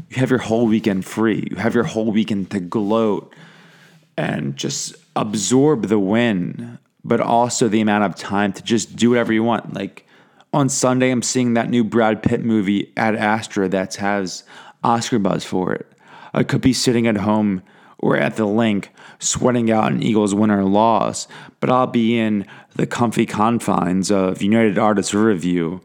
You 0.09 0.17
have 0.17 0.29
your 0.29 0.39
whole 0.39 0.67
weekend 0.67 1.05
free. 1.05 1.47
You 1.49 1.57
have 1.57 1.75
your 1.75 1.83
whole 1.83 2.11
weekend 2.11 2.51
to 2.51 2.59
gloat 2.59 3.33
and 4.17 4.55
just 4.55 4.95
absorb 5.15 5.88
the 5.88 5.99
win, 5.99 6.77
but 7.03 7.19
also 7.19 7.67
the 7.67 7.81
amount 7.81 8.03
of 8.03 8.15
time 8.15 8.53
to 8.53 8.63
just 8.63 8.95
do 8.95 9.09
whatever 9.09 9.33
you 9.33 9.43
want. 9.43 9.73
Like 9.73 10.07
on 10.53 10.69
Sunday, 10.69 11.11
I'm 11.11 11.21
seeing 11.21 11.53
that 11.53 11.69
new 11.69 11.83
Brad 11.83 12.23
Pitt 12.23 12.43
movie 12.43 12.91
at 12.97 13.15
Astra 13.15 13.67
that 13.69 13.95
has 13.95 14.43
Oscar 14.83 15.19
buzz 15.19 15.43
for 15.43 15.73
it. 15.73 15.91
I 16.33 16.43
could 16.43 16.61
be 16.61 16.73
sitting 16.73 17.07
at 17.07 17.17
home 17.17 17.61
or 17.97 18.17
at 18.17 18.35
the 18.35 18.45
link 18.45 18.91
sweating 19.19 19.71
out 19.71 19.91
an 19.91 20.04
Eagles 20.04 20.36
win 20.36 20.51
or 20.51 20.63
loss, 20.63 21.28
but 21.60 21.69
I'll 21.69 21.88
be 21.88 22.17
in 22.17 22.45
the 22.75 22.88
comfy 22.88 23.25
confines 23.25 24.12
of 24.12 24.41
United 24.41 24.78
Artists 24.78 25.13
Riverview, 25.13 25.80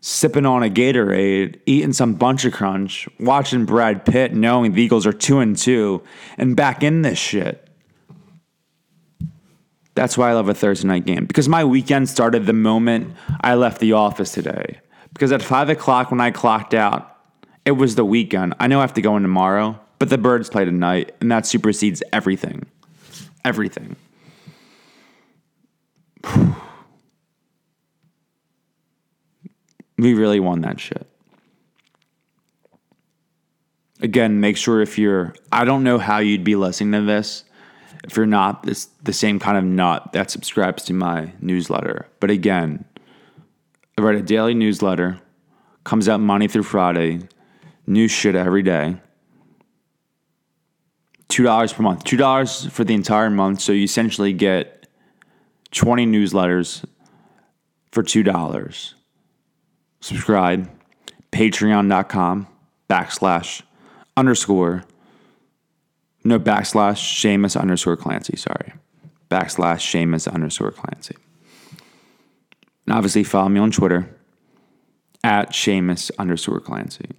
sipping 0.00 0.46
on 0.46 0.62
a 0.62 0.70
Gatorade, 0.70 1.60
eating 1.66 1.92
some 1.92 2.14
bunch 2.14 2.44
of 2.44 2.52
crunch, 2.52 3.08
watching 3.18 3.64
Brad 3.64 4.04
Pitt, 4.04 4.32
knowing 4.32 4.72
the 4.72 4.82
Eagles 4.82 5.06
are 5.06 5.12
two 5.12 5.40
and 5.40 5.56
two, 5.56 6.02
and 6.38 6.56
back 6.56 6.82
in 6.82 7.02
this 7.02 7.18
shit. 7.18 7.62
That's 9.94 10.18
why 10.18 10.28
I 10.30 10.34
love 10.34 10.48
a 10.50 10.54
Thursday 10.54 10.86
night 10.86 11.06
game 11.06 11.24
because 11.24 11.48
my 11.48 11.64
weekend 11.64 12.10
started 12.10 12.44
the 12.44 12.52
moment 12.52 13.14
I 13.40 13.54
left 13.54 13.80
the 13.80 13.94
office 13.94 14.30
today. 14.30 14.78
Because 15.14 15.32
at 15.32 15.40
five 15.42 15.70
o'clock 15.70 16.10
when 16.10 16.20
I 16.20 16.30
clocked 16.30 16.74
out 16.74 17.16
It 17.64 17.72
was 17.72 17.94
the 17.94 18.04
weekend. 18.04 18.54
I 18.60 18.68
know 18.68 18.78
I 18.78 18.82
have 18.82 18.92
to 18.94 19.02
go 19.02 19.16
in 19.16 19.22
tomorrow, 19.22 19.80
but 19.98 20.10
the 20.10 20.18
birds 20.18 20.48
play 20.50 20.64
tonight, 20.64 21.14
and 21.20 21.32
that 21.32 21.46
supersedes 21.46 22.02
everything. 22.12 22.66
Everything. 23.46 23.94
we 29.96 30.14
really 30.14 30.40
won 30.40 30.62
that 30.62 30.80
shit. 30.80 31.06
Again, 34.00 34.40
make 34.40 34.56
sure 34.56 34.80
if 34.82 34.98
you're, 34.98 35.36
I 35.52 35.64
don't 35.64 35.84
know 35.84 35.98
how 35.98 36.18
you'd 36.18 36.42
be 36.42 36.56
listening 36.56 36.90
to 37.00 37.06
this 37.06 37.44
if 38.02 38.16
you're 38.16 38.26
not 38.26 38.64
this 38.64 38.86
the 39.04 39.12
same 39.12 39.38
kind 39.38 39.56
of 39.56 39.62
nut 39.62 40.10
that 40.12 40.28
subscribes 40.28 40.82
to 40.86 40.92
my 40.92 41.32
newsletter. 41.40 42.08
But 42.18 42.32
again, 42.32 42.84
I 43.96 44.02
write 44.02 44.16
a 44.16 44.22
daily 44.22 44.54
newsletter, 44.54 45.20
comes 45.84 46.08
out 46.08 46.18
Monday 46.18 46.48
through 46.48 46.64
Friday, 46.64 47.28
new 47.86 48.08
shit 48.08 48.34
every 48.34 48.64
day. 48.64 48.96
Two 51.36 51.42
dollars 51.42 51.70
per 51.70 51.82
month. 51.82 52.02
Two 52.02 52.16
dollars 52.16 52.64
for 52.68 52.82
the 52.82 52.94
entire 52.94 53.28
month. 53.28 53.60
So 53.60 53.72
you 53.72 53.84
essentially 53.84 54.32
get 54.32 54.88
twenty 55.70 56.06
newsletters 56.06 56.82
for 57.92 58.02
two 58.02 58.22
dollars. 58.22 58.94
Subscribe. 60.00 60.70
Patreon.com 61.32 62.46
backslash 62.88 63.60
underscore 64.16 64.84
no 66.24 66.40
backslash 66.40 67.20
Seamus 67.20 67.60
underscore 67.60 67.98
Clancy, 67.98 68.38
sorry. 68.38 68.72
Backslash 69.30 69.84
Seamus 69.84 70.32
underscore 70.32 70.70
Clancy. 70.70 71.16
And 72.86 72.96
obviously 72.96 73.24
follow 73.24 73.50
me 73.50 73.60
on 73.60 73.70
Twitter 73.70 74.08
at 75.22 75.50
Seamus 75.50 76.10
underscore 76.18 76.60
Clancy. 76.60 77.10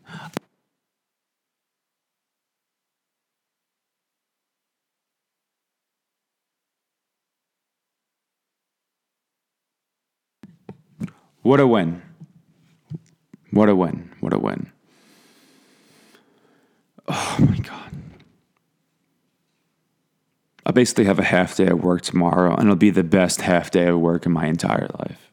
What 11.47 11.61
a 11.61 11.65
win. 11.65 12.01
What 13.51 13.69
a 13.69 13.75
win. 13.75 14.11
What 14.19 14.33
a 14.33 14.37
win. 14.37 14.69
Oh 17.07 17.37
my 17.39 17.57
God. 17.59 17.93
I 20.65 20.71
basically 20.71 21.05
have 21.05 21.19
a 21.19 21.23
half 21.23 21.55
day 21.55 21.67
of 21.67 21.81
work 21.81 22.01
tomorrow, 22.01 22.53
and 22.53 22.63
it'll 22.63 22.75
be 22.75 22.89
the 22.89 23.01
best 23.01 23.39
half 23.39 23.71
day 23.71 23.87
of 23.87 23.97
work 23.97 24.25
in 24.25 24.33
my 24.33 24.47
entire 24.47 24.89
life. 24.99 25.31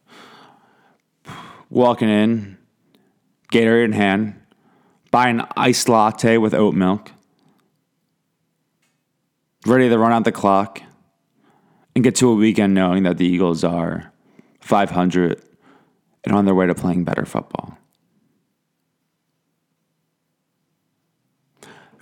Walking 1.68 2.08
in, 2.08 2.58
Gatorade 3.50 3.86
in 3.86 3.92
hand, 3.92 4.40
buy 5.10 5.30
an 5.30 5.44
iced 5.56 5.88
latte 5.88 6.38
with 6.38 6.54
oat 6.54 6.74
milk, 6.74 7.10
ready 9.66 9.88
to 9.88 9.98
run 9.98 10.12
out 10.12 10.22
the 10.22 10.30
clock, 10.30 10.80
and 11.96 12.04
get 12.04 12.14
to 12.14 12.30
a 12.30 12.36
weekend 12.36 12.72
knowing 12.72 13.02
that 13.02 13.18
the 13.18 13.26
Eagles 13.26 13.64
are 13.64 14.12
500 14.60 15.42
and 16.24 16.34
on 16.34 16.44
their 16.44 16.54
way 16.54 16.66
to 16.66 16.74
playing 16.74 17.04
better 17.04 17.24
football. 17.24 17.78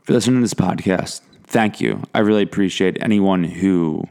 For 0.02 0.12
listening 0.12 0.36
to 0.36 0.42
this 0.42 0.54
podcast, 0.54 1.20
thank 1.44 1.80
you. 1.80 2.02
I 2.14 2.20
really 2.20 2.42
appreciate 2.42 2.96
anyone 3.00 3.44
who 3.44 4.04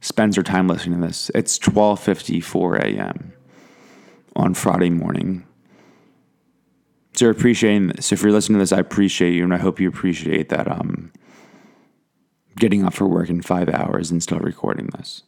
spends 0.00 0.36
their 0.36 0.42
time 0.42 0.68
listening 0.68 1.00
to 1.00 1.06
this. 1.06 1.30
It's 1.34 1.58
12:54 1.58 2.78
a.m. 2.80 3.32
on 4.34 4.54
Friday 4.54 4.90
morning. 4.90 5.44
So 7.14 7.28
appreciating 7.28 7.88
this. 7.88 8.12
If 8.12 8.22
you're 8.22 8.32
listening 8.32 8.58
to 8.58 8.62
this, 8.62 8.72
I 8.72 8.78
appreciate 8.78 9.34
you, 9.34 9.44
and 9.44 9.54
I 9.54 9.58
hope 9.58 9.80
you 9.80 9.88
appreciate 9.88 10.50
that. 10.50 10.70
Um, 10.70 11.12
getting 12.56 12.84
up 12.84 12.94
for 12.94 13.06
work 13.06 13.28
in 13.28 13.42
five 13.42 13.68
hours 13.68 14.10
and 14.10 14.22
still 14.22 14.38
recording 14.40 14.86
this. 14.96 15.22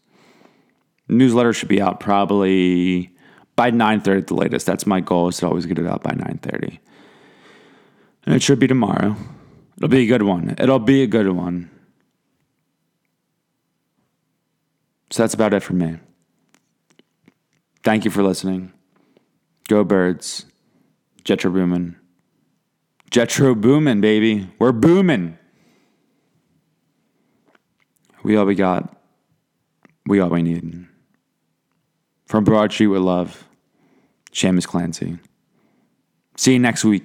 Newsletter 1.09 1.53
should 1.53 1.69
be 1.69 1.81
out 1.81 2.01
probably 2.01 3.15
by 3.61 3.71
9:30 3.71 4.21
at 4.21 4.27
the 4.29 4.35
latest. 4.35 4.65
That's 4.65 4.87
my 4.87 5.01
goal 5.01 5.29
is 5.29 5.37
to 5.37 5.47
always 5.47 5.67
get 5.67 5.79
it 5.79 5.87
out 5.87 6.03
by 6.03 6.13
9:30. 6.13 6.81
And 8.25 8.35
it 8.35 8.43
should 8.43 8.59
be 8.59 8.67
tomorrow. 8.67 9.17
It'll 9.77 9.91
be 9.91 10.01
a 10.01 10.07
good 10.07 10.23
one. 10.23 10.55
It'll 10.57 10.79
be 10.79 11.03
a 11.03 11.07
good 11.07 11.29
one. 11.29 11.69
So 15.11 15.23
that's 15.23 15.35
about 15.35 15.53
it 15.53 15.63
for 15.63 15.75
me. 15.75 15.99
Thank 17.83 18.07
you 18.07 18.11
for 18.11 18.23
listening. 18.23 18.73
Go 19.69 19.85
birds. 19.85 20.47
Jetro 21.23 21.53
boomin'. 21.53 21.97
Jetro 23.11 23.55
boomin', 23.61 24.01
baby. 24.01 24.49
We're 24.59 24.73
booming. 24.73 25.37
We 28.23 28.37
all 28.37 28.47
we 28.47 28.55
got. 28.55 28.97
We 30.07 30.19
all 30.19 30.31
we 30.31 30.41
need. 30.41 30.87
From 32.25 32.45
Broad 32.45 32.73
Street 32.73 32.87
with 32.87 33.03
Love, 33.03 33.50
Seamus 34.33 34.67
Clancy. 34.67 35.19
See 36.37 36.53
you 36.55 36.59
next 36.59 36.85
week. 36.85 37.05